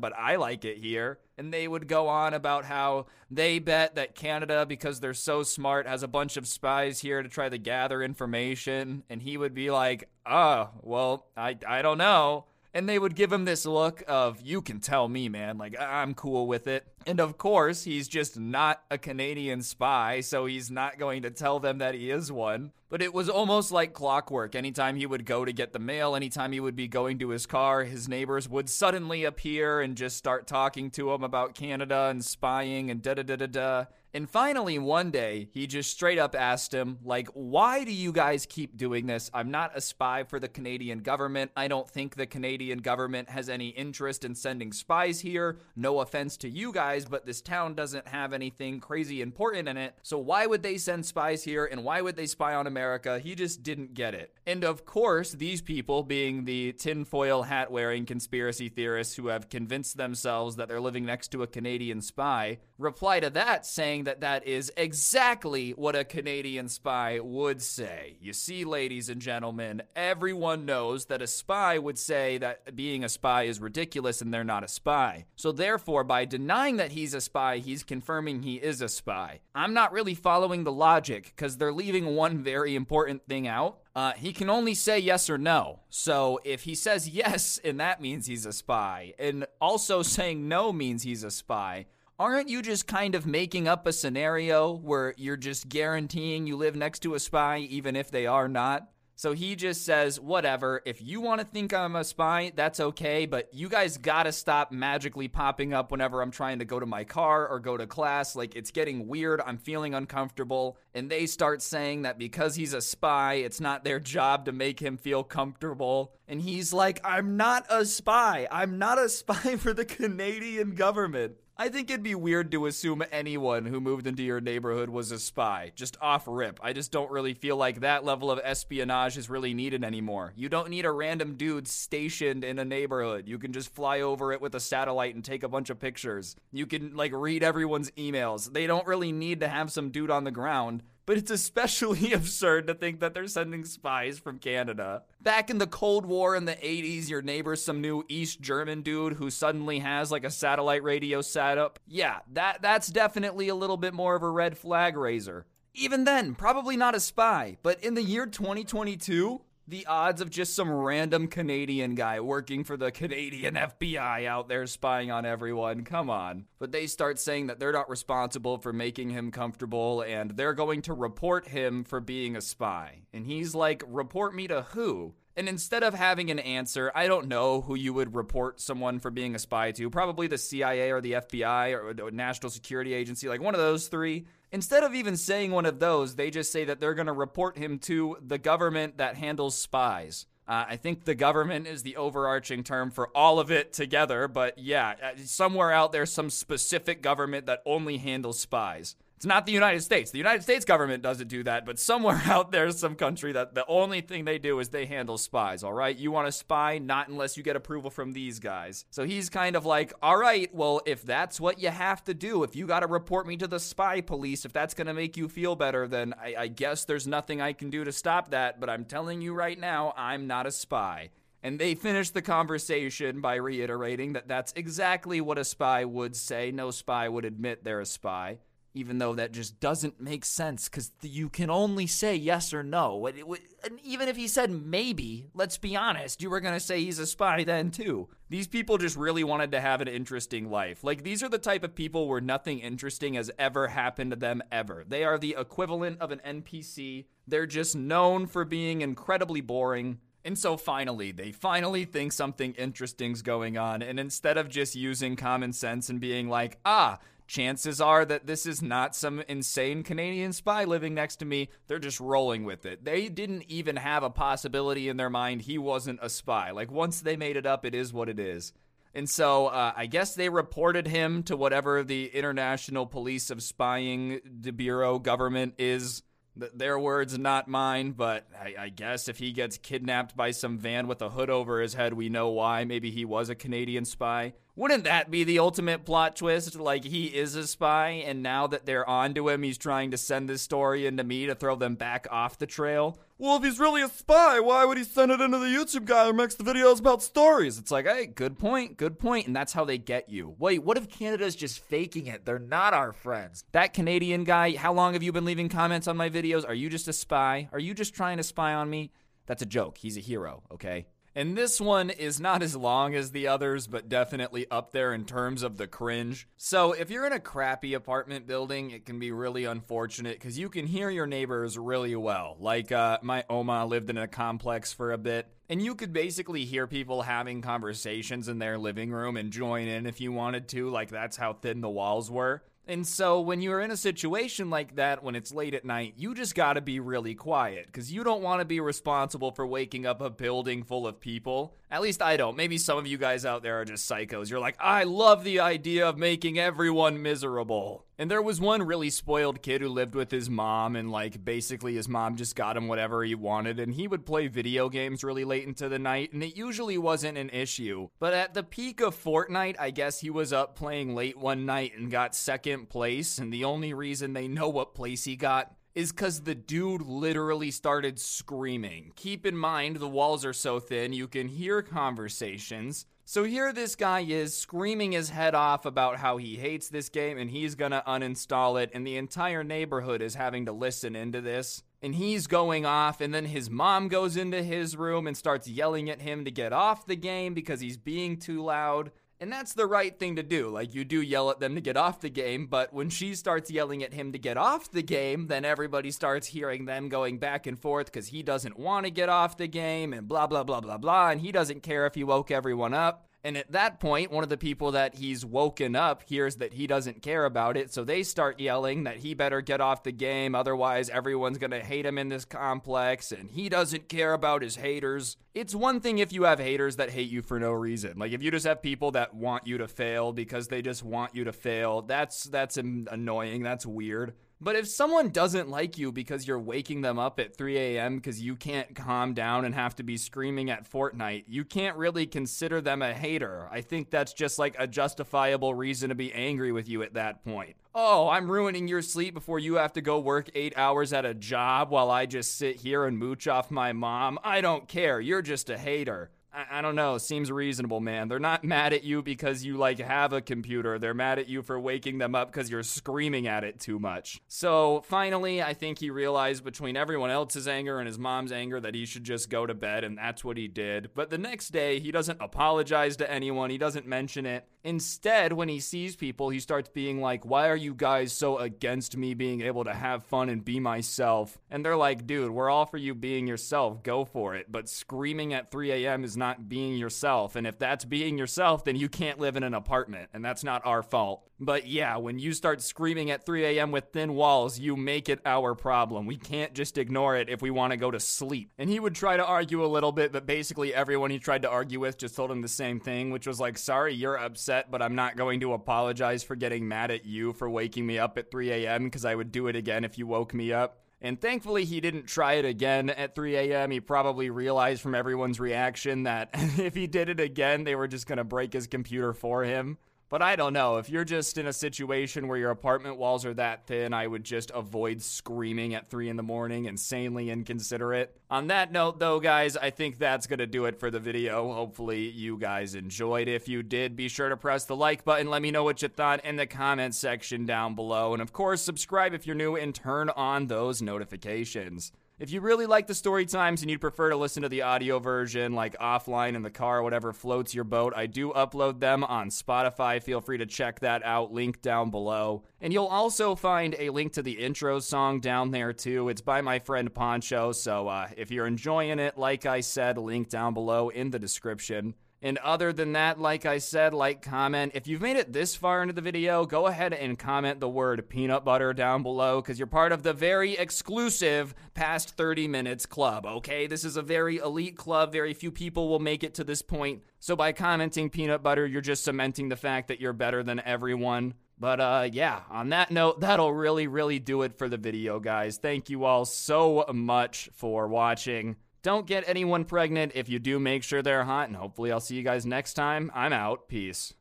but 0.00 0.12
I 0.16 0.36
like 0.36 0.64
it 0.64 0.78
here. 0.78 1.18
And 1.38 1.52
they 1.52 1.68
would 1.68 1.86
go 1.86 2.08
on 2.08 2.34
about 2.34 2.64
how 2.64 3.06
they 3.30 3.58
bet 3.58 3.96
that 3.96 4.14
Canada, 4.14 4.64
because 4.66 5.00
they're 5.00 5.14
so 5.14 5.42
smart, 5.42 5.86
has 5.86 6.02
a 6.02 6.08
bunch 6.08 6.36
of 6.36 6.46
spies 6.46 7.00
here 7.00 7.22
to 7.22 7.28
try 7.28 7.48
to 7.48 7.58
gather 7.58 8.02
information. 8.02 9.02
And 9.10 9.20
he 9.20 9.36
would 9.36 9.54
be 9.54 9.70
like, 9.70 10.08
oh, 10.24 10.70
well, 10.82 11.26
I, 11.36 11.56
I 11.66 11.82
don't 11.82 11.98
know 11.98 12.46
and 12.76 12.86
they 12.86 12.98
would 12.98 13.14
give 13.14 13.32
him 13.32 13.46
this 13.46 13.64
look 13.64 14.02
of 14.06 14.42
you 14.42 14.60
can 14.60 14.80
tell 14.80 15.08
me 15.08 15.30
man. 15.30 15.56
Like 15.56 15.74
i'm 15.80 16.12
cool 16.12 16.46
with 16.46 16.66
it. 16.66 16.86
And 17.06 17.20
of 17.20 17.38
course 17.38 17.84
he's 17.84 18.06
just 18.06 18.38
not 18.38 18.82
a 18.90 18.98
canadian 18.98 19.62
spy 19.62 20.20
so 20.20 20.44
he's 20.44 20.70
not 20.70 20.98
going 20.98 21.22
to 21.22 21.30
tell 21.30 21.58
them 21.58 21.78
that 21.78 21.94
he 21.94 22.10
is 22.10 22.30
one. 22.30 22.72
But 22.90 23.00
it 23.00 23.14
was 23.14 23.30
almost 23.30 23.72
like 23.72 23.94
clockwork. 23.94 24.54
Anytime 24.54 24.96
he 24.96 25.06
would 25.06 25.24
go 25.24 25.44
to 25.44 25.52
get 25.54 25.72
the 25.72 25.78
mail 25.78 26.14
anytime 26.14 26.52
he 26.52 26.60
would 26.60 26.76
be 26.76 26.86
going 26.86 27.18
to 27.20 27.30
his 27.30 27.46
car 27.46 27.84
his 27.84 28.10
neighbors 28.10 28.46
would 28.46 28.68
suddenly 28.68 29.24
appear 29.24 29.80
and 29.80 29.96
just 29.96 30.18
start 30.18 30.46
talking 30.46 30.90
to 30.90 31.12
him 31.12 31.24
about 31.24 31.54
canada 31.54 32.08
and 32.10 32.22
spying 32.22 32.90
and 32.90 33.00
da 33.00 33.14
da 33.14 33.22
da 33.22 33.36
da 33.36 33.46
da 33.46 33.84
and 34.16 34.30
finally, 34.30 34.78
one 34.78 35.10
day, 35.10 35.50
he 35.52 35.66
just 35.66 35.90
straight 35.90 36.18
up 36.18 36.34
asked 36.34 36.72
him, 36.72 36.96
like, 37.04 37.28
why 37.34 37.84
do 37.84 37.92
you 37.92 38.12
guys 38.12 38.46
keep 38.46 38.74
doing 38.74 39.06
this? 39.06 39.30
I'm 39.34 39.50
not 39.50 39.76
a 39.76 39.80
spy 39.82 40.24
for 40.24 40.40
the 40.40 40.48
Canadian 40.48 41.00
government. 41.00 41.50
I 41.54 41.68
don't 41.68 41.86
think 41.86 42.14
the 42.14 42.24
Canadian 42.24 42.78
government 42.78 43.28
has 43.28 43.50
any 43.50 43.68
interest 43.68 44.24
in 44.24 44.34
sending 44.34 44.72
spies 44.72 45.20
here. 45.20 45.58
No 45.76 46.00
offense 46.00 46.38
to 46.38 46.48
you 46.48 46.72
guys, 46.72 47.04
but 47.04 47.26
this 47.26 47.42
town 47.42 47.74
doesn't 47.74 48.08
have 48.08 48.32
anything 48.32 48.80
crazy 48.80 49.20
important 49.20 49.68
in 49.68 49.76
it. 49.76 49.94
So 50.02 50.16
why 50.16 50.46
would 50.46 50.62
they 50.62 50.78
send 50.78 51.04
spies 51.04 51.44
here 51.44 51.66
and 51.66 51.84
why 51.84 52.00
would 52.00 52.16
they 52.16 52.24
spy 52.24 52.54
on 52.54 52.66
America? 52.66 53.18
He 53.18 53.34
just 53.34 53.62
didn't 53.62 53.92
get 53.92 54.14
it. 54.14 54.32
And 54.46 54.64
of 54.64 54.86
course, 54.86 55.32
these 55.32 55.60
people, 55.60 56.02
being 56.02 56.46
the 56.46 56.72
tinfoil 56.72 57.42
hat 57.42 57.70
wearing 57.70 58.06
conspiracy 58.06 58.70
theorists 58.70 59.14
who 59.14 59.26
have 59.26 59.50
convinced 59.50 59.98
themselves 59.98 60.56
that 60.56 60.68
they're 60.68 60.80
living 60.80 61.04
next 61.04 61.32
to 61.32 61.42
a 61.42 61.46
Canadian 61.46 62.00
spy, 62.00 62.60
reply 62.78 63.20
to 63.20 63.30
that 63.30 63.64
saying 63.64 64.04
that 64.04 64.20
that 64.20 64.46
is 64.46 64.72
exactly 64.76 65.70
what 65.70 65.96
a 65.96 66.04
Canadian 66.04 66.68
spy 66.68 67.18
would 67.20 67.62
say. 67.62 68.16
You 68.20 68.32
see, 68.32 68.64
ladies 68.64 69.08
and 69.08 69.20
gentlemen, 69.20 69.82
everyone 69.94 70.66
knows 70.66 71.06
that 71.06 71.22
a 71.22 71.26
spy 71.26 71.78
would 71.78 71.98
say 71.98 72.38
that 72.38 72.76
being 72.76 73.04
a 73.04 73.08
spy 73.08 73.44
is 73.44 73.60
ridiculous 73.60 74.20
and 74.20 74.32
they're 74.32 74.44
not 74.44 74.64
a 74.64 74.68
spy. 74.68 75.26
So, 75.36 75.52
therefore, 75.52 76.04
by 76.04 76.24
denying 76.24 76.76
that 76.76 76.92
he's 76.92 77.14
a 77.14 77.20
spy, 77.20 77.58
he's 77.58 77.82
confirming 77.82 78.42
he 78.42 78.56
is 78.56 78.82
a 78.82 78.88
spy. 78.88 79.40
I'm 79.54 79.74
not 79.74 79.92
really 79.92 80.14
following 80.14 80.64
the 80.64 80.72
logic 80.72 81.32
because 81.34 81.56
they're 81.56 81.72
leaving 81.72 82.14
one 82.14 82.42
very 82.42 82.74
important 82.74 83.26
thing 83.26 83.46
out. 83.46 83.78
Uh, 83.96 84.12
he 84.12 84.30
can 84.30 84.50
only 84.50 84.74
say 84.74 84.98
yes 84.98 85.30
or 85.30 85.38
no. 85.38 85.80
So 85.88 86.38
if 86.44 86.64
he 86.64 86.74
says 86.74 87.08
yes, 87.08 87.58
and 87.64 87.80
that 87.80 88.00
means 88.00 88.26
he's 88.26 88.44
a 88.44 88.52
spy, 88.52 89.14
and 89.18 89.46
also 89.60 90.02
saying 90.02 90.46
no 90.46 90.72
means 90.72 91.02
he's 91.02 91.24
a 91.24 91.30
spy, 91.30 91.86
aren't 92.18 92.48
you 92.48 92.62
just 92.62 92.86
kind 92.86 93.14
of 93.14 93.26
making 93.26 93.68
up 93.68 93.86
a 93.86 93.92
scenario 93.92 94.72
where 94.72 95.14
you're 95.16 95.36
just 95.36 95.68
guaranteeing 95.68 96.46
you 96.46 96.56
live 96.56 96.74
next 96.74 97.00
to 97.00 97.14
a 97.14 97.20
spy 97.20 97.58
even 97.58 97.96
if 97.96 98.10
they 98.10 98.26
are 98.26 98.48
not? 98.48 98.88
So 99.18 99.32
he 99.32 99.56
just 99.56 99.86
says, 99.86 100.20
whatever, 100.20 100.82
if 100.84 101.00
you 101.00 101.22
want 101.22 101.40
to 101.40 101.46
think 101.46 101.72
I'm 101.72 101.96
a 101.96 102.04
spy, 102.04 102.52
that's 102.54 102.80
okay, 102.80 103.24
but 103.24 103.48
you 103.50 103.70
guys 103.70 103.96
gotta 103.96 104.30
stop 104.30 104.70
magically 104.70 105.26
popping 105.26 105.72
up 105.72 105.90
whenever 105.90 106.20
I'm 106.20 106.30
trying 106.30 106.58
to 106.58 106.66
go 106.66 106.78
to 106.78 106.84
my 106.84 107.04
car 107.04 107.48
or 107.48 107.58
go 107.58 107.78
to 107.78 107.86
class. 107.86 108.36
Like, 108.36 108.54
it's 108.54 108.70
getting 108.70 109.08
weird. 109.08 109.40
I'm 109.40 109.56
feeling 109.56 109.94
uncomfortable. 109.94 110.76
And 110.92 111.10
they 111.10 111.24
start 111.24 111.62
saying 111.62 112.02
that 112.02 112.18
because 112.18 112.56
he's 112.56 112.74
a 112.74 112.82
spy, 112.82 113.34
it's 113.36 113.58
not 113.58 113.84
their 113.84 114.00
job 114.00 114.44
to 114.44 114.52
make 114.52 114.80
him 114.80 114.98
feel 114.98 115.24
comfortable. 115.24 116.12
And 116.28 116.42
he's 116.42 116.74
like, 116.74 117.00
I'm 117.02 117.38
not 117.38 117.64
a 117.70 117.86
spy. 117.86 118.46
I'm 118.50 118.76
not 118.76 118.98
a 118.98 119.08
spy 119.08 119.56
for 119.56 119.72
the 119.72 119.86
Canadian 119.86 120.74
government. 120.74 121.36
I 121.58 121.70
think 121.70 121.88
it'd 121.88 122.02
be 122.02 122.14
weird 122.14 122.52
to 122.52 122.66
assume 122.66 123.02
anyone 123.10 123.64
who 123.64 123.80
moved 123.80 124.06
into 124.06 124.22
your 124.22 124.42
neighborhood 124.42 124.90
was 124.90 125.10
a 125.10 125.18
spy, 125.18 125.72
just 125.74 125.96
off 126.02 126.24
rip. 126.26 126.60
I 126.62 126.74
just 126.74 126.92
don't 126.92 127.10
really 127.10 127.32
feel 127.32 127.56
like 127.56 127.80
that 127.80 128.04
level 128.04 128.30
of 128.30 128.38
espionage 128.44 129.16
is 129.16 129.30
really 129.30 129.54
needed 129.54 129.82
anymore. 129.82 130.34
You 130.36 130.50
don't 130.50 130.68
need 130.68 130.84
a 130.84 130.90
random 130.92 131.36
dude 131.36 131.66
stationed 131.66 132.44
in 132.44 132.58
a 132.58 132.64
neighborhood. 132.66 133.26
You 133.26 133.38
can 133.38 133.54
just 133.54 133.74
fly 133.74 134.02
over 134.02 134.34
it 134.34 134.42
with 134.42 134.54
a 134.54 134.60
satellite 134.60 135.14
and 135.14 135.24
take 135.24 135.42
a 135.42 135.48
bunch 135.48 135.70
of 135.70 135.80
pictures. 135.80 136.36
You 136.52 136.66
can, 136.66 136.94
like, 136.94 137.12
read 137.14 137.42
everyone's 137.42 137.90
emails. 137.92 138.52
They 138.52 138.66
don't 138.66 138.86
really 138.86 139.10
need 139.10 139.40
to 139.40 139.48
have 139.48 139.72
some 139.72 139.88
dude 139.88 140.10
on 140.10 140.24
the 140.24 140.30
ground 140.30 140.82
but 141.06 141.16
it's 141.16 141.30
especially 141.30 142.12
absurd 142.12 142.66
to 142.66 142.74
think 142.74 143.00
that 143.00 143.14
they're 143.14 143.28
sending 143.28 143.64
spies 143.64 144.18
from 144.18 144.38
Canada. 144.38 145.04
Back 145.22 145.48
in 145.48 145.58
the 145.58 145.66
Cold 145.66 146.04
War 146.04 146.36
in 146.36 146.44
the 146.44 146.56
80s, 146.56 147.08
your 147.08 147.22
neighbor's 147.22 147.62
some 147.62 147.80
new 147.80 148.04
East 148.08 148.40
German 148.40 148.82
dude 148.82 149.14
who 149.14 149.30
suddenly 149.30 149.78
has 149.78 150.10
like 150.10 150.24
a 150.24 150.30
satellite 150.30 150.82
radio 150.82 151.22
setup. 151.22 151.78
Yeah, 151.86 152.18
that 152.32 152.60
that's 152.60 152.88
definitely 152.88 153.48
a 153.48 153.54
little 153.54 153.76
bit 153.76 153.94
more 153.94 154.16
of 154.16 154.22
a 154.22 154.30
red 154.30 154.58
flag 154.58 154.96
raiser. 154.96 155.46
Even 155.74 156.04
then, 156.04 156.34
probably 156.34 156.76
not 156.76 156.94
a 156.94 157.00
spy, 157.00 157.58
but 157.62 157.82
in 157.84 157.94
the 157.94 158.02
year 158.02 158.24
2022, 158.24 159.42
the 159.68 159.86
odds 159.86 160.20
of 160.20 160.30
just 160.30 160.54
some 160.54 160.70
random 160.70 161.26
Canadian 161.26 161.94
guy 161.94 162.20
working 162.20 162.62
for 162.62 162.76
the 162.76 162.90
Canadian 162.90 163.54
FBI 163.80 164.26
out 164.26 164.48
there 164.48 164.66
spying 164.66 165.10
on 165.10 165.26
everyone. 165.26 165.84
Come 165.84 166.08
on. 166.08 166.46
But 166.58 166.72
they 166.72 166.86
start 166.86 167.18
saying 167.18 167.48
that 167.48 167.58
they're 167.58 167.72
not 167.72 167.90
responsible 167.90 168.58
for 168.58 168.72
making 168.72 169.10
him 169.10 169.30
comfortable 169.30 170.02
and 170.02 170.32
they're 170.32 170.54
going 170.54 170.82
to 170.82 170.92
report 170.92 171.48
him 171.48 171.84
for 171.84 172.00
being 172.00 172.36
a 172.36 172.40
spy. 172.40 173.02
And 173.12 173.26
he's 173.26 173.54
like, 173.54 173.82
Report 173.86 174.34
me 174.34 174.46
to 174.48 174.62
who? 174.62 175.14
And 175.36 175.50
instead 175.50 175.82
of 175.82 175.92
having 175.92 176.30
an 176.30 176.38
answer, 176.38 176.90
I 176.94 177.06
don't 177.08 177.28
know 177.28 177.60
who 177.60 177.74
you 177.74 177.92
would 177.92 178.14
report 178.14 178.58
someone 178.58 178.98
for 178.98 179.10
being 179.10 179.34
a 179.34 179.38
spy 179.38 179.70
to. 179.72 179.90
Probably 179.90 180.28
the 180.28 180.38
CIA 180.38 180.90
or 180.90 181.02
the 181.02 181.12
FBI 181.12 181.78
or 181.78 181.92
the 181.92 182.10
National 182.10 182.48
Security 182.48 182.94
Agency, 182.94 183.28
like 183.28 183.42
one 183.42 183.54
of 183.54 183.60
those 183.60 183.88
three. 183.88 184.24
Instead 184.50 184.82
of 184.82 184.94
even 184.94 185.16
saying 185.16 185.50
one 185.50 185.66
of 185.66 185.78
those, 185.78 186.14
they 186.14 186.30
just 186.30 186.52
say 186.52 186.64
that 186.64 186.80
they're 186.80 186.94
going 186.94 187.06
to 187.06 187.12
report 187.12 187.58
him 187.58 187.78
to 187.80 188.16
the 188.26 188.38
government 188.38 188.96
that 188.96 189.16
handles 189.16 189.58
spies. 189.58 190.24
Uh, 190.48 190.64
I 190.68 190.76
think 190.76 191.04
the 191.04 191.14
government 191.14 191.66
is 191.66 191.82
the 191.82 191.96
overarching 191.96 192.62
term 192.62 192.90
for 192.90 193.08
all 193.14 193.40
of 193.40 193.50
it 193.50 193.72
together, 193.72 194.28
but 194.28 194.56
yeah, 194.58 194.94
uh, 195.02 195.10
somewhere 195.24 195.72
out 195.72 195.90
there, 195.90 196.06
some 196.06 196.30
specific 196.30 197.02
government 197.02 197.46
that 197.46 197.62
only 197.66 197.98
handles 197.98 198.38
spies. 198.38 198.94
It's 199.16 199.24
not 199.24 199.46
the 199.46 199.52
United 199.52 199.80
States. 199.80 200.10
The 200.10 200.18
United 200.18 200.42
States 200.42 200.66
government 200.66 201.02
doesn't 201.02 201.28
do 201.28 201.42
that, 201.44 201.64
but 201.64 201.78
somewhere 201.78 202.20
out 202.26 202.52
there's 202.52 202.78
some 202.78 202.94
country 202.94 203.32
that 203.32 203.54
the 203.54 203.64
only 203.66 204.02
thing 204.02 204.26
they 204.26 204.38
do 204.38 204.58
is 204.58 204.68
they 204.68 204.84
handle 204.84 205.16
spies, 205.16 205.64
all 205.64 205.72
right? 205.72 205.96
You 205.96 206.10
want 206.10 206.28
to 206.28 206.32
spy? 206.32 206.76
Not 206.76 207.08
unless 207.08 207.34
you 207.34 207.42
get 207.42 207.56
approval 207.56 207.88
from 207.88 208.12
these 208.12 208.38
guys. 208.38 208.84
So 208.90 209.04
he's 209.04 209.30
kind 209.30 209.56
of 209.56 209.64
like, 209.64 209.94
all 210.02 210.18
right, 210.18 210.54
well, 210.54 210.82
if 210.84 211.02
that's 211.02 211.40
what 211.40 211.58
you 211.58 211.70
have 211.70 212.04
to 212.04 212.12
do, 212.12 212.42
if 212.42 212.54
you 212.54 212.66
got 212.66 212.80
to 212.80 212.86
report 212.86 213.26
me 213.26 213.38
to 213.38 213.46
the 213.46 213.58
spy 213.58 214.02
police, 214.02 214.44
if 214.44 214.52
that's 214.52 214.74
going 214.74 214.86
to 214.86 214.94
make 214.94 215.16
you 215.16 215.30
feel 215.30 215.56
better, 215.56 215.88
then 215.88 216.12
I, 216.22 216.34
I 216.38 216.48
guess 216.48 216.84
there's 216.84 217.06
nothing 217.06 217.40
I 217.40 217.54
can 217.54 217.70
do 217.70 217.84
to 217.84 217.92
stop 217.92 218.32
that. 218.32 218.60
But 218.60 218.68
I'm 218.68 218.84
telling 218.84 219.22
you 219.22 219.32
right 219.32 219.58
now, 219.58 219.94
I'm 219.96 220.26
not 220.26 220.46
a 220.46 220.52
spy. 220.52 221.08
And 221.42 221.58
they 221.58 221.74
finish 221.74 222.10
the 222.10 222.22
conversation 222.22 223.22
by 223.22 223.36
reiterating 223.36 224.12
that 224.12 224.28
that's 224.28 224.52
exactly 224.56 225.22
what 225.22 225.38
a 225.38 225.44
spy 225.44 225.86
would 225.86 226.16
say. 226.16 226.50
No 226.50 226.70
spy 226.70 227.08
would 227.08 227.24
admit 227.24 227.64
they're 227.64 227.80
a 227.80 227.86
spy. 227.86 228.40
Even 228.76 228.98
though 228.98 229.14
that 229.14 229.32
just 229.32 229.58
doesn't 229.60 230.00
make 230.00 230.24
sense 230.24 230.68
because 230.68 230.92
you 231.02 231.28
can 231.28 231.50
only 231.50 231.86
say 231.86 232.14
yes 232.14 232.52
or 232.52 232.62
no. 232.62 233.06
And 233.06 233.80
even 233.82 234.08
if 234.08 234.16
he 234.16 234.28
said 234.28 234.50
maybe, 234.50 235.28
let's 235.34 235.58
be 235.58 235.76
honest, 235.76 236.22
you 236.22 236.30
were 236.30 236.40
going 236.40 236.54
to 236.54 236.60
say 236.60 236.82
he's 236.82 236.98
a 236.98 237.06
spy 237.06 237.44
then 237.44 237.70
too. 237.70 238.08
These 238.28 238.48
people 238.48 238.78
just 238.78 238.96
really 238.96 239.24
wanted 239.24 239.52
to 239.52 239.60
have 239.60 239.80
an 239.80 239.88
interesting 239.88 240.50
life. 240.50 240.82
Like, 240.82 241.04
these 241.04 241.22
are 241.22 241.28
the 241.28 241.38
type 241.38 241.62
of 241.62 241.74
people 241.74 242.08
where 242.08 242.20
nothing 242.20 242.58
interesting 242.58 243.14
has 243.14 243.30
ever 243.38 243.68
happened 243.68 244.10
to 244.10 244.16
them 244.16 244.42
ever. 244.50 244.84
They 244.86 245.04
are 245.04 245.18
the 245.18 245.36
equivalent 245.38 246.00
of 246.00 246.10
an 246.10 246.20
NPC. 246.26 247.06
They're 247.28 247.46
just 247.46 247.76
known 247.76 248.26
for 248.26 248.44
being 248.44 248.80
incredibly 248.80 249.40
boring. 249.40 250.00
And 250.24 250.36
so 250.36 250.56
finally, 250.56 251.12
they 251.12 251.30
finally 251.30 251.84
think 251.84 252.12
something 252.12 252.52
interesting's 252.54 253.22
going 253.22 253.56
on. 253.56 253.80
And 253.80 254.00
instead 254.00 254.36
of 254.36 254.48
just 254.48 254.74
using 254.74 255.14
common 255.14 255.52
sense 255.52 255.88
and 255.88 256.00
being 256.00 256.28
like, 256.28 256.58
ah, 256.64 256.98
chances 257.26 257.80
are 257.80 258.04
that 258.04 258.26
this 258.26 258.46
is 258.46 258.62
not 258.62 258.94
some 258.94 259.22
insane 259.28 259.82
Canadian 259.82 260.32
spy 260.32 260.64
living 260.64 260.94
next 260.94 261.16
to 261.16 261.24
me. 261.24 261.48
They're 261.66 261.78
just 261.78 262.00
rolling 262.00 262.44
with 262.44 262.66
it. 262.66 262.84
They 262.84 263.08
didn't 263.08 263.44
even 263.48 263.76
have 263.76 264.02
a 264.02 264.10
possibility 264.10 264.88
in 264.88 264.96
their 264.96 265.10
mind 265.10 265.42
he 265.42 265.58
wasn't 265.58 266.00
a 266.02 266.08
spy. 266.08 266.50
Like, 266.50 266.70
once 266.70 267.00
they 267.00 267.16
made 267.16 267.36
it 267.36 267.46
up, 267.46 267.64
it 267.64 267.74
is 267.74 267.92
what 267.92 268.08
it 268.08 268.18
is. 268.18 268.52
And 268.94 269.10
so 269.10 269.48
uh, 269.48 269.74
I 269.76 269.84
guess 269.86 270.14
they 270.14 270.30
reported 270.30 270.86
him 270.86 271.22
to 271.24 271.36
whatever 271.36 271.84
the 271.84 272.06
International 272.06 272.86
Police 272.86 273.28
of 273.28 273.42
Spying 273.42 274.20
Bureau 274.54 274.98
government 274.98 275.54
is. 275.58 276.02
Their 276.36 276.78
words, 276.78 277.18
not 277.18 277.48
mine, 277.48 277.92
but 277.92 278.26
I, 278.38 278.54
I, 278.64 278.68
guess 278.68 279.08
if 279.08 279.18
he 279.18 279.32
gets 279.32 279.56
kidnapped 279.56 280.14
by 280.14 280.32
some 280.32 280.58
van 280.58 280.86
with 280.86 281.00
a 281.00 281.08
hood 281.08 281.30
over 281.30 281.62
his 281.62 281.72
head, 281.72 281.94
we 281.94 282.10
know 282.10 282.28
why. 282.28 282.64
Maybe 282.64 282.90
he 282.90 283.06
was 283.06 283.30
a 283.30 283.34
Canadian 283.34 283.86
spy. 283.86 284.34
Wouldn't 284.54 284.84
that 284.84 285.10
be 285.10 285.24
the 285.24 285.38
ultimate 285.38 285.86
plot 285.86 286.16
twist? 286.16 286.56
Like 286.56 286.84
he 286.84 287.06
is 287.06 287.36
a 287.36 287.46
spy, 287.46 288.02
and 288.06 288.22
now 288.22 288.46
that 288.48 288.66
they're 288.66 288.88
onto 288.88 289.30
him, 289.30 289.42
he's 289.42 289.58
trying 289.58 289.90
to 289.92 289.98
send 289.98 290.28
this 290.28 290.42
story 290.42 290.86
into 290.86 291.04
me 291.04 291.26
to 291.26 291.34
throw 291.34 291.56
them 291.56 291.74
back 291.74 292.06
off 292.10 292.38
the 292.38 292.46
trail. 292.46 292.98
Well, 293.18 293.38
if 293.38 293.44
he's 293.44 293.58
really 293.58 293.80
a 293.80 293.88
spy, 293.88 294.40
why 294.40 294.66
would 294.66 294.76
he 294.76 294.84
send 294.84 295.10
it 295.10 295.22
into 295.22 295.38
the 295.38 295.46
YouTube 295.46 295.86
guy 295.86 296.04
who 296.04 296.12
makes 296.12 296.34
the 296.34 296.44
videos 296.44 296.80
about 296.80 297.02
stories? 297.02 297.58
It's 297.58 297.70
like, 297.70 297.86
hey, 297.86 298.04
good 298.04 298.38
point, 298.38 298.76
good 298.76 298.98
point, 298.98 299.26
and 299.26 299.34
that's 299.34 299.54
how 299.54 299.64
they 299.64 299.78
get 299.78 300.10
you. 300.10 300.34
Wait, 300.38 300.62
what 300.62 300.76
if 300.76 300.90
Canada's 300.90 301.34
just 301.34 301.60
faking 301.60 302.08
it? 302.08 302.26
They're 302.26 302.38
not 302.38 302.74
our 302.74 302.92
friends. 302.92 303.42
That 303.52 303.72
Canadian 303.72 304.24
guy, 304.24 304.54
how 304.54 304.74
long 304.74 304.92
have 304.92 305.02
you 305.02 305.12
been 305.12 305.24
leaving 305.24 305.48
comments 305.48 305.88
on 305.88 305.96
my 305.96 306.10
videos? 306.10 306.46
Are 306.46 306.52
you 306.52 306.68
just 306.68 306.88
a 306.88 306.92
spy? 306.92 307.48
Are 307.52 307.58
you 307.58 307.72
just 307.72 307.94
trying 307.94 308.18
to 308.18 308.22
spy 308.22 308.52
on 308.52 308.68
me? 308.68 308.92
That's 309.24 309.40
a 309.40 309.46
joke. 309.46 309.78
He's 309.78 309.96
a 309.96 310.00
hero, 310.00 310.42
okay? 310.52 310.84
And 311.16 311.34
this 311.34 311.58
one 311.62 311.88
is 311.88 312.20
not 312.20 312.42
as 312.42 312.54
long 312.54 312.94
as 312.94 313.10
the 313.10 313.26
others, 313.26 313.66
but 313.66 313.88
definitely 313.88 314.46
up 314.50 314.72
there 314.72 314.92
in 314.92 315.06
terms 315.06 315.42
of 315.42 315.56
the 315.56 315.66
cringe. 315.66 316.28
So, 316.36 316.72
if 316.72 316.90
you're 316.90 317.06
in 317.06 317.14
a 317.14 317.18
crappy 317.18 317.72
apartment 317.72 318.26
building, 318.26 318.70
it 318.70 318.84
can 318.84 318.98
be 318.98 319.12
really 319.12 319.46
unfortunate 319.46 320.18
because 320.18 320.38
you 320.38 320.50
can 320.50 320.66
hear 320.66 320.90
your 320.90 321.06
neighbors 321.06 321.56
really 321.56 321.96
well. 321.96 322.36
Like, 322.38 322.70
uh, 322.70 322.98
my 323.00 323.24
Oma 323.30 323.64
lived 323.64 323.88
in 323.88 323.96
a 323.96 324.06
complex 324.06 324.74
for 324.74 324.92
a 324.92 324.98
bit, 324.98 325.26
and 325.48 325.62
you 325.62 325.74
could 325.74 325.94
basically 325.94 326.44
hear 326.44 326.66
people 326.66 327.00
having 327.00 327.40
conversations 327.40 328.28
in 328.28 328.38
their 328.38 328.58
living 328.58 328.90
room 328.90 329.16
and 329.16 329.32
join 329.32 329.68
in 329.68 329.86
if 329.86 330.02
you 330.02 330.12
wanted 330.12 330.48
to. 330.48 330.68
Like, 330.68 330.90
that's 330.90 331.16
how 331.16 331.32
thin 331.32 331.62
the 331.62 331.70
walls 331.70 332.10
were. 332.10 332.42
And 332.68 332.86
so 332.86 333.20
when 333.20 333.40
you're 333.40 333.60
in 333.60 333.70
a 333.70 333.76
situation 333.76 334.50
like 334.50 334.74
that, 334.74 335.04
when 335.04 335.14
it's 335.14 335.32
late 335.32 335.54
at 335.54 335.64
night, 335.64 335.94
you 335.96 336.14
just 336.14 336.34
gotta 336.34 336.60
be 336.60 336.80
really 336.80 337.14
quiet 337.14 337.66
because 337.66 337.92
you 337.92 338.02
don't 338.02 338.22
wanna 338.22 338.44
be 338.44 338.58
responsible 338.58 339.30
for 339.30 339.46
waking 339.46 339.86
up 339.86 340.00
a 340.00 340.10
building 340.10 340.64
full 340.64 340.86
of 340.86 340.98
people. 340.98 341.54
At 341.68 341.82
least 341.82 342.00
I 342.00 342.16
don't. 342.16 342.36
Maybe 342.36 342.58
some 342.58 342.78
of 342.78 342.86
you 342.86 342.96
guys 342.96 343.24
out 343.24 343.42
there 343.42 343.60
are 343.60 343.64
just 343.64 343.90
psychos. 343.90 344.30
You're 344.30 344.38
like, 344.38 344.56
I 344.60 344.84
love 344.84 345.24
the 345.24 345.40
idea 345.40 345.88
of 345.88 345.98
making 345.98 346.38
everyone 346.38 347.02
miserable. 347.02 347.84
And 347.98 348.08
there 348.08 348.22
was 348.22 348.40
one 348.40 348.62
really 348.62 348.90
spoiled 348.90 349.42
kid 349.42 349.62
who 349.62 349.68
lived 349.68 349.94
with 349.94 350.10
his 350.10 350.30
mom, 350.30 350.76
and 350.76 350.92
like 350.92 351.24
basically 351.24 351.74
his 351.74 351.88
mom 351.88 352.14
just 352.14 352.36
got 352.36 352.56
him 352.56 352.68
whatever 352.68 353.02
he 353.02 353.14
wanted, 353.16 353.58
and 353.58 353.74
he 353.74 353.88
would 353.88 354.06
play 354.06 354.28
video 354.28 354.68
games 354.68 355.02
really 355.02 355.24
late 355.24 355.46
into 355.46 355.68
the 355.68 355.78
night, 355.78 356.12
and 356.12 356.22
it 356.22 356.36
usually 356.36 356.78
wasn't 356.78 357.18
an 357.18 357.30
issue. 357.30 357.88
But 357.98 358.14
at 358.14 358.34
the 358.34 358.44
peak 358.44 358.80
of 358.80 358.94
Fortnite, 358.94 359.56
I 359.58 359.70
guess 359.70 360.00
he 360.00 360.10
was 360.10 360.32
up 360.32 360.56
playing 360.56 360.94
late 360.94 361.16
one 361.16 361.46
night 361.46 361.72
and 361.76 361.90
got 361.90 362.14
second 362.14 362.68
place, 362.68 363.18
and 363.18 363.32
the 363.32 363.44
only 363.44 363.72
reason 363.74 364.12
they 364.12 364.28
know 364.28 364.48
what 364.48 364.74
place 364.74 365.04
he 365.04 365.16
got 365.16 365.52
is 365.76 365.92
because 365.92 366.22
the 366.22 366.34
dude 366.34 366.80
literally 366.80 367.50
started 367.50 368.00
screaming. 368.00 368.90
Keep 368.96 369.26
in 369.26 369.36
mind, 369.36 369.76
the 369.76 369.86
walls 369.86 370.24
are 370.24 370.32
so 370.32 370.58
thin, 370.58 370.94
you 370.94 371.06
can 371.06 371.28
hear 371.28 371.60
conversations. 371.60 372.86
So 373.04 373.24
here 373.24 373.52
this 373.52 373.76
guy 373.76 374.00
is 374.00 374.34
screaming 374.34 374.92
his 374.92 375.10
head 375.10 375.34
off 375.34 375.66
about 375.66 375.98
how 375.98 376.16
he 376.16 376.36
hates 376.36 376.70
this 376.70 376.88
game 376.88 377.18
and 377.18 377.30
he's 377.30 377.54
gonna 377.54 377.84
uninstall 377.86 378.60
it, 378.60 378.70
and 378.72 378.86
the 378.86 378.96
entire 378.96 379.44
neighborhood 379.44 380.00
is 380.00 380.14
having 380.14 380.46
to 380.46 380.52
listen 380.52 380.96
into 380.96 381.20
this. 381.20 381.62
And 381.82 381.94
he's 381.94 382.26
going 382.26 382.64
off, 382.64 383.02
and 383.02 383.14
then 383.14 383.26
his 383.26 383.50
mom 383.50 383.88
goes 383.88 384.16
into 384.16 384.42
his 384.42 384.78
room 384.78 385.06
and 385.06 385.14
starts 385.14 385.46
yelling 385.46 385.90
at 385.90 386.00
him 386.00 386.24
to 386.24 386.30
get 386.30 386.54
off 386.54 386.86
the 386.86 386.96
game 386.96 387.34
because 387.34 387.60
he's 387.60 387.76
being 387.76 388.16
too 388.16 388.42
loud. 388.42 388.92
And 389.18 389.32
that's 389.32 389.54
the 389.54 389.66
right 389.66 389.98
thing 389.98 390.16
to 390.16 390.22
do. 390.22 390.50
Like, 390.50 390.74
you 390.74 390.84
do 390.84 391.00
yell 391.00 391.30
at 391.30 391.40
them 391.40 391.54
to 391.54 391.60
get 391.62 391.78
off 391.78 392.00
the 392.00 392.10
game, 392.10 392.46
but 392.46 392.74
when 392.74 392.90
she 392.90 393.14
starts 393.14 393.50
yelling 393.50 393.82
at 393.82 393.94
him 393.94 394.12
to 394.12 394.18
get 394.18 394.36
off 394.36 394.70
the 394.70 394.82
game, 394.82 395.28
then 395.28 395.44
everybody 395.44 395.90
starts 395.90 396.26
hearing 396.26 396.66
them 396.66 396.90
going 396.90 397.18
back 397.18 397.46
and 397.46 397.58
forth 397.58 397.86
because 397.86 398.08
he 398.08 398.22
doesn't 398.22 398.58
want 398.58 398.84
to 398.84 398.90
get 398.90 399.08
off 399.08 399.38
the 399.38 399.48
game 399.48 399.94
and 399.94 400.06
blah, 400.06 400.26
blah, 400.26 400.44
blah, 400.44 400.60
blah, 400.60 400.76
blah. 400.76 401.10
And 401.10 401.22
he 401.22 401.32
doesn't 401.32 401.62
care 401.62 401.86
if 401.86 401.94
he 401.94 402.04
woke 402.04 402.30
everyone 402.30 402.74
up. 402.74 403.05
And 403.26 403.36
at 403.36 403.50
that 403.50 403.80
point, 403.80 404.12
one 404.12 404.22
of 404.22 404.30
the 404.30 404.36
people 404.36 404.70
that 404.70 404.94
he's 404.94 405.24
woken 405.24 405.74
up 405.74 406.04
hears 406.04 406.36
that 406.36 406.52
he 406.52 406.68
doesn't 406.68 407.02
care 407.02 407.24
about 407.24 407.56
it, 407.56 407.74
so 407.74 407.82
they 407.82 408.04
start 408.04 408.38
yelling 408.38 408.84
that 408.84 408.98
he 408.98 409.14
better 409.14 409.40
get 409.40 409.60
off 409.60 409.82
the 409.82 409.90
game, 409.90 410.36
otherwise, 410.36 410.88
everyone's 410.88 411.36
gonna 411.36 411.58
hate 411.58 411.84
him 411.84 411.98
in 411.98 412.08
this 412.08 412.24
complex, 412.24 413.10
and 413.10 413.28
he 413.32 413.48
doesn't 413.48 413.88
care 413.88 414.12
about 414.12 414.42
his 414.42 414.54
haters. 414.54 415.16
It's 415.34 415.56
one 415.56 415.80
thing 415.80 415.98
if 415.98 416.12
you 416.12 416.22
have 416.22 416.38
haters 416.38 416.76
that 416.76 416.90
hate 416.90 417.10
you 417.10 417.20
for 417.20 417.40
no 417.40 417.50
reason. 417.50 417.98
Like 417.98 418.12
if 418.12 418.22
you 418.22 418.30
just 418.30 418.46
have 418.46 418.62
people 418.62 418.92
that 418.92 419.12
want 419.12 419.44
you 419.44 419.58
to 419.58 419.66
fail 419.66 420.12
because 420.12 420.46
they 420.46 420.62
just 420.62 420.84
want 420.84 421.16
you 421.16 421.24
to 421.24 421.32
fail, 421.32 421.82
that's 421.82 422.22
that's 422.24 422.56
annoying, 422.56 423.42
that's 423.42 423.66
weird. 423.66 424.14
But 424.38 424.54
if 424.54 424.68
someone 424.68 425.08
doesn't 425.08 425.48
like 425.48 425.78
you 425.78 425.90
because 425.92 426.28
you're 426.28 426.38
waking 426.38 426.82
them 426.82 426.98
up 426.98 427.18
at 427.18 427.34
3 427.34 427.56
a.m. 427.56 427.96
because 427.96 428.20
you 428.20 428.36
can't 428.36 428.74
calm 428.74 429.14
down 429.14 429.46
and 429.46 429.54
have 429.54 429.74
to 429.76 429.82
be 429.82 429.96
screaming 429.96 430.50
at 430.50 430.70
Fortnite, 430.70 431.24
you 431.26 431.42
can't 431.42 431.76
really 431.78 432.04
consider 432.06 432.60
them 432.60 432.82
a 432.82 432.92
hater. 432.92 433.48
I 433.50 433.62
think 433.62 433.88
that's 433.88 434.12
just 434.12 434.38
like 434.38 434.54
a 434.58 434.66
justifiable 434.66 435.54
reason 435.54 435.88
to 435.88 435.94
be 435.94 436.12
angry 436.12 436.52
with 436.52 436.68
you 436.68 436.82
at 436.82 436.94
that 436.94 437.24
point. 437.24 437.56
Oh, 437.74 438.10
I'm 438.10 438.30
ruining 438.30 438.68
your 438.68 438.82
sleep 438.82 439.14
before 439.14 439.38
you 439.38 439.54
have 439.54 439.72
to 439.72 439.80
go 439.80 439.98
work 439.98 440.28
eight 440.34 440.52
hours 440.56 440.92
at 440.92 441.06
a 441.06 441.14
job 441.14 441.70
while 441.70 441.90
I 441.90 442.04
just 442.04 442.36
sit 442.36 442.56
here 442.56 442.84
and 442.84 442.98
mooch 442.98 443.26
off 443.26 443.50
my 443.50 443.72
mom. 443.72 444.18
I 444.22 444.42
don't 444.42 444.68
care. 444.68 445.00
You're 445.00 445.22
just 445.22 445.48
a 445.48 445.56
hater. 445.56 446.10
I, 446.36 446.58
I 446.58 446.62
don't 446.62 446.74
know. 446.74 446.98
Seems 446.98 447.32
reasonable, 447.32 447.80
man. 447.80 448.08
They're 448.08 448.18
not 448.18 448.44
mad 448.56 448.72
at 448.72 448.84
you 448.84 449.02
because 449.02 449.44
you 449.44 449.56
like 449.56 449.78
have 449.78 450.12
a 450.12 450.20
computer. 450.20 450.78
They're 450.78 450.94
mad 450.94 451.18
at 451.18 451.28
you 451.28 451.42
for 451.42 451.58
waking 451.58 451.98
them 451.98 452.14
up 452.14 452.30
because 452.30 452.50
you're 452.50 452.62
screaming 452.62 453.26
at 453.26 453.42
it 453.42 453.58
too 453.58 453.78
much. 453.78 454.20
So 454.28 454.82
finally, 454.86 455.42
I 455.42 455.54
think 455.54 455.78
he 455.78 455.90
realized 455.90 456.44
between 456.44 456.76
everyone 456.76 457.10
else's 457.10 457.48
anger 457.48 457.78
and 457.78 457.86
his 457.86 457.98
mom's 457.98 458.32
anger 458.32 458.60
that 458.60 458.74
he 458.74 458.84
should 458.84 459.04
just 459.04 459.30
go 459.30 459.46
to 459.46 459.54
bed, 459.54 459.84
and 459.84 459.96
that's 459.96 460.24
what 460.24 460.36
he 460.36 460.48
did. 460.48 460.90
But 460.94 461.10
the 461.10 461.18
next 461.18 461.48
day, 461.48 461.80
he 461.80 461.90
doesn't 461.90 462.20
apologize 462.20 462.96
to 462.98 463.10
anyone. 463.10 463.50
He 463.50 463.58
doesn't 463.58 463.86
mention 463.86 464.26
it. 464.26 464.46
Instead, 464.62 465.32
when 465.32 465.48
he 465.48 465.60
sees 465.60 465.94
people, 465.94 466.28
he 466.28 466.40
starts 466.40 466.68
being 466.68 467.00
like, 467.00 467.24
Why 467.24 467.48
are 467.48 467.56
you 467.56 467.72
guys 467.72 468.12
so 468.12 468.38
against 468.38 468.96
me 468.96 469.14
being 469.14 469.42
able 469.42 469.64
to 469.64 469.72
have 469.72 470.04
fun 470.04 470.28
and 470.28 470.44
be 470.44 470.58
myself? 470.58 471.38
And 471.50 471.64
they're 471.64 471.76
like, 471.76 472.06
Dude, 472.06 472.32
we're 472.32 472.50
all 472.50 472.66
for 472.66 472.76
you 472.76 472.94
being 472.94 473.28
yourself. 473.28 473.82
Go 473.84 474.04
for 474.04 474.34
it. 474.34 474.50
But 474.50 474.68
screaming 474.68 475.32
at 475.32 475.52
3 475.52 475.70
a.m. 475.70 476.02
is 476.02 476.16
not 476.16 476.25
being 476.48 476.76
yourself. 476.76 477.36
And 477.36 477.46
if 477.46 477.58
that's 477.58 477.84
being 477.84 478.18
yourself, 478.18 478.64
then 478.64 478.76
you 478.76 478.88
can't 478.88 479.18
live 479.18 479.36
in 479.36 479.42
an 479.42 479.54
apartment. 479.54 480.10
And 480.12 480.24
that's 480.24 480.44
not 480.44 480.64
our 480.64 480.82
fault. 480.82 481.28
But 481.38 481.66
yeah, 481.66 481.96
when 481.98 482.18
you 482.18 482.32
start 482.32 482.62
screaming 482.62 483.10
at 483.10 483.26
3 483.26 483.44
a.m. 483.44 483.70
with 483.70 483.92
thin 483.92 484.14
walls, 484.14 484.58
you 484.58 484.74
make 484.74 485.08
it 485.08 485.20
our 485.26 485.54
problem. 485.54 486.06
We 486.06 486.16
can't 486.16 486.54
just 486.54 486.78
ignore 486.78 487.16
it 487.16 487.28
if 487.28 487.42
we 487.42 487.50
want 487.50 487.72
to 487.72 487.76
go 487.76 487.90
to 487.90 488.00
sleep. 488.00 488.52
And 488.58 488.70
he 488.70 488.80
would 488.80 488.94
try 488.94 489.16
to 489.16 489.24
argue 489.24 489.64
a 489.64 489.66
little 489.66 489.92
bit, 489.92 490.12
but 490.12 490.26
basically 490.26 490.74
everyone 490.74 491.10
he 491.10 491.18
tried 491.18 491.42
to 491.42 491.50
argue 491.50 491.80
with 491.80 491.98
just 491.98 492.16
told 492.16 492.30
him 492.30 492.40
the 492.40 492.48
same 492.48 492.80
thing, 492.80 493.10
which 493.10 493.26
was 493.26 493.38
like, 493.38 493.58
sorry, 493.58 493.94
you're 493.94 494.18
upset, 494.18 494.70
but 494.70 494.80
I'm 494.80 494.94
not 494.94 495.16
going 495.16 495.40
to 495.40 495.52
apologize 495.52 496.24
for 496.24 496.36
getting 496.36 496.66
mad 496.66 496.90
at 496.90 497.04
you 497.04 497.34
for 497.34 497.50
waking 497.50 497.86
me 497.86 497.98
up 497.98 498.16
at 498.16 498.30
3 498.30 498.50
a.m. 498.52 498.84
because 498.84 499.04
I 499.04 499.14
would 499.14 499.30
do 499.30 499.48
it 499.48 499.56
again 499.56 499.84
if 499.84 499.98
you 499.98 500.06
woke 500.06 500.32
me 500.32 500.52
up. 500.52 500.85
And 501.00 501.20
thankfully, 501.20 501.64
he 501.64 501.80
didn't 501.80 502.06
try 502.06 502.34
it 502.34 502.44
again 502.44 502.88
at 502.90 503.14
3 503.14 503.36
a.m. 503.36 503.70
He 503.70 503.80
probably 503.80 504.30
realized 504.30 504.80
from 504.80 504.94
everyone's 504.94 505.38
reaction 505.38 506.04
that 506.04 506.30
if 506.34 506.74
he 506.74 506.86
did 506.86 507.08
it 507.08 507.20
again, 507.20 507.64
they 507.64 507.74
were 507.74 507.88
just 507.88 508.06
going 508.06 508.18
to 508.18 508.24
break 508.24 508.52
his 508.52 508.66
computer 508.66 509.12
for 509.12 509.44
him. 509.44 509.78
But 510.08 510.22
I 510.22 510.36
don't 510.36 510.52
know. 510.52 510.76
If 510.76 510.88
you're 510.88 511.04
just 511.04 511.36
in 511.36 511.48
a 511.48 511.52
situation 511.52 512.28
where 512.28 512.38
your 512.38 512.52
apartment 512.52 512.96
walls 512.96 513.26
are 513.26 513.34
that 513.34 513.66
thin, 513.66 513.92
I 513.92 514.06
would 514.06 514.22
just 514.22 514.52
avoid 514.54 515.02
screaming 515.02 515.74
at 515.74 515.90
3 515.90 516.08
in 516.08 516.16
the 516.16 516.22
morning, 516.22 516.66
insanely 516.66 517.28
inconsiderate. 517.28 518.16
On 518.30 518.46
that 518.46 518.70
note, 518.70 519.00
though, 519.00 519.18
guys, 519.18 519.56
I 519.56 519.70
think 519.70 519.98
that's 519.98 520.28
to 520.28 520.46
do 520.46 520.66
it 520.66 520.78
for 520.78 520.92
the 520.92 521.00
video. 521.00 521.52
Hopefully, 521.52 522.08
you 522.08 522.38
guys 522.38 522.76
enjoyed. 522.76 523.26
If 523.26 523.48
you 523.48 523.64
did, 523.64 523.96
be 523.96 524.08
sure 524.08 524.28
to 524.28 524.36
press 524.36 524.64
the 524.64 524.76
like 524.76 525.04
button. 525.04 525.28
Let 525.28 525.42
me 525.42 525.50
know 525.50 525.64
what 525.64 525.82
you 525.82 525.88
thought 525.88 526.24
in 526.24 526.36
the 526.36 526.46
comment 526.46 526.94
section 526.94 527.44
down 527.44 527.74
below. 527.74 528.12
And 528.12 528.22
of 528.22 528.32
course, 528.32 528.62
subscribe 528.62 529.12
if 529.12 529.26
you're 529.26 529.34
new 529.34 529.56
and 529.56 529.74
turn 529.74 530.10
on 530.10 530.46
those 530.46 530.80
notifications. 530.80 531.90
If 532.18 532.30
you 532.30 532.40
really 532.40 532.64
like 532.64 532.86
the 532.86 532.94
story 532.94 533.26
times 533.26 533.60
and 533.60 533.70
you'd 533.70 533.82
prefer 533.82 534.08
to 534.08 534.16
listen 534.16 534.42
to 534.42 534.48
the 534.48 534.62
audio 534.62 534.98
version, 534.98 535.52
like 535.52 535.76
offline 535.78 536.34
in 536.34 536.42
the 536.42 536.50
car, 536.50 536.78
or 536.78 536.82
whatever 536.82 537.12
floats 537.12 537.54
your 537.54 537.64
boat, 537.64 537.92
I 537.94 538.06
do 538.06 538.32
upload 538.32 538.80
them 538.80 539.04
on 539.04 539.28
Spotify. 539.28 540.02
Feel 540.02 540.22
free 540.22 540.38
to 540.38 540.46
check 540.46 540.80
that 540.80 541.04
out, 541.04 541.30
link 541.30 541.60
down 541.60 541.90
below. 541.90 542.44
And 542.62 542.72
you'll 542.72 542.86
also 542.86 543.34
find 543.34 543.76
a 543.78 543.90
link 543.90 544.14
to 544.14 544.22
the 544.22 544.32
intro 544.32 544.80
song 544.80 545.20
down 545.20 545.50
there 545.50 545.74
too. 545.74 546.08
It's 546.08 546.22
by 546.22 546.40
my 546.40 546.58
friend 546.58 546.92
Poncho, 546.92 547.52
so 547.52 547.86
uh, 547.88 548.08
if 548.16 548.30
you're 548.30 548.46
enjoying 548.46 548.98
it, 548.98 549.18
like 549.18 549.44
I 549.44 549.60
said, 549.60 549.98
link 549.98 550.30
down 550.30 550.54
below 550.54 550.88
in 550.88 551.10
the 551.10 551.18
description. 551.18 551.96
And 552.22 552.38
other 552.38 552.72
than 552.72 552.92
that, 552.92 553.20
like 553.20 553.44
I 553.44 553.58
said, 553.58 553.92
like, 553.92 554.22
comment. 554.22 554.72
If 554.74 554.86
you've 554.86 555.02
made 555.02 555.16
it 555.16 555.32
this 555.32 555.54
far 555.54 555.82
into 555.82 555.92
the 555.92 556.00
video, 556.00 556.46
go 556.46 556.66
ahead 556.66 556.94
and 556.94 557.18
comment 557.18 557.60
the 557.60 557.68
word 557.68 558.08
peanut 558.08 558.44
butter 558.44 558.72
down 558.72 559.02
below 559.02 559.40
because 559.40 559.58
you're 559.58 559.66
part 559.66 559.92
of 559.92 560.02
the 560.02 560.14
very 560.14 560.56
exclusive 560.56 561.54
past 561.74 562.16
30 562.16 562.48
minutes 562.48 562.86
club, 562.86 563.26
okay? 563.26 563.66
This 563.66 563.84
is 563.84 563.98
a 563.98 564.02
very 564.02 564.38
elite 564.38 564.76
club. 564.76 565.12
Very 565.12 565.34
few 565.34 565.50
people 565.50 565.88
will 565.88 565.98
make 565.98 566.24
it 566.24 566.34
to 566.34 566.44
this 566.44 566.62
point. 566.62 567.02
So 567.20 567.36
by 567.36 567.52
commenting 567.52 568.08
peanut 568.08 568.42
butter, 568.42 568.66
you're 568.66 568.80
just 568.80 569.04
cementing 569.04 569.50
the 569.50 569.56
fact 569.56 569.88
that 569.88 570.00
you're 570.00 570.12
better 570.14 570.42
than 570.42 570.60
everyone. 570.60 571.34
But 571.58 571.80
uh 571.80 572.08
yeah, 572.12 572.42
on 572.50 572.68
that 572.70 572.90
note, 572.90 573.20
that'll 573.20 573.52
really 573.52 573.86
really 573.86 574.18
do 574.18 574.42
it 574.42 574.58
for 574.58 574.68
the 574.68 574.76
video, 574.76 575.20
guys. 575.20 575.56
Thank 575.56 575.88
you 575.88 576.04
all 576.04 576.24
so 576.24 576.84
much 576.92 577.48
for 577.54 577.88
watching. 577.88 578.56
Don't 578.86 579.04
get 579.04 579.24
anyone 579.26 579.64
pregnant. 579.64 580.12
If 580.14 580.28
you 580.28 580.38
do, 580.38 580.60
make 580.60 580.84
sure 580.84 581.02
they're 581.02 581.24
hot, 581.24 581.48
and 581.48 581.56
hopefully 581.56 581.90
I'll 581.90 581.98
see 581.98 582.14
you 582.14 582.22
guys 582.22 582.46
next 582.46 582.74
time. 582.74 583.10
I'm 583.16 583.32
out. 583.32 583.66
Peace. 583.66 584.14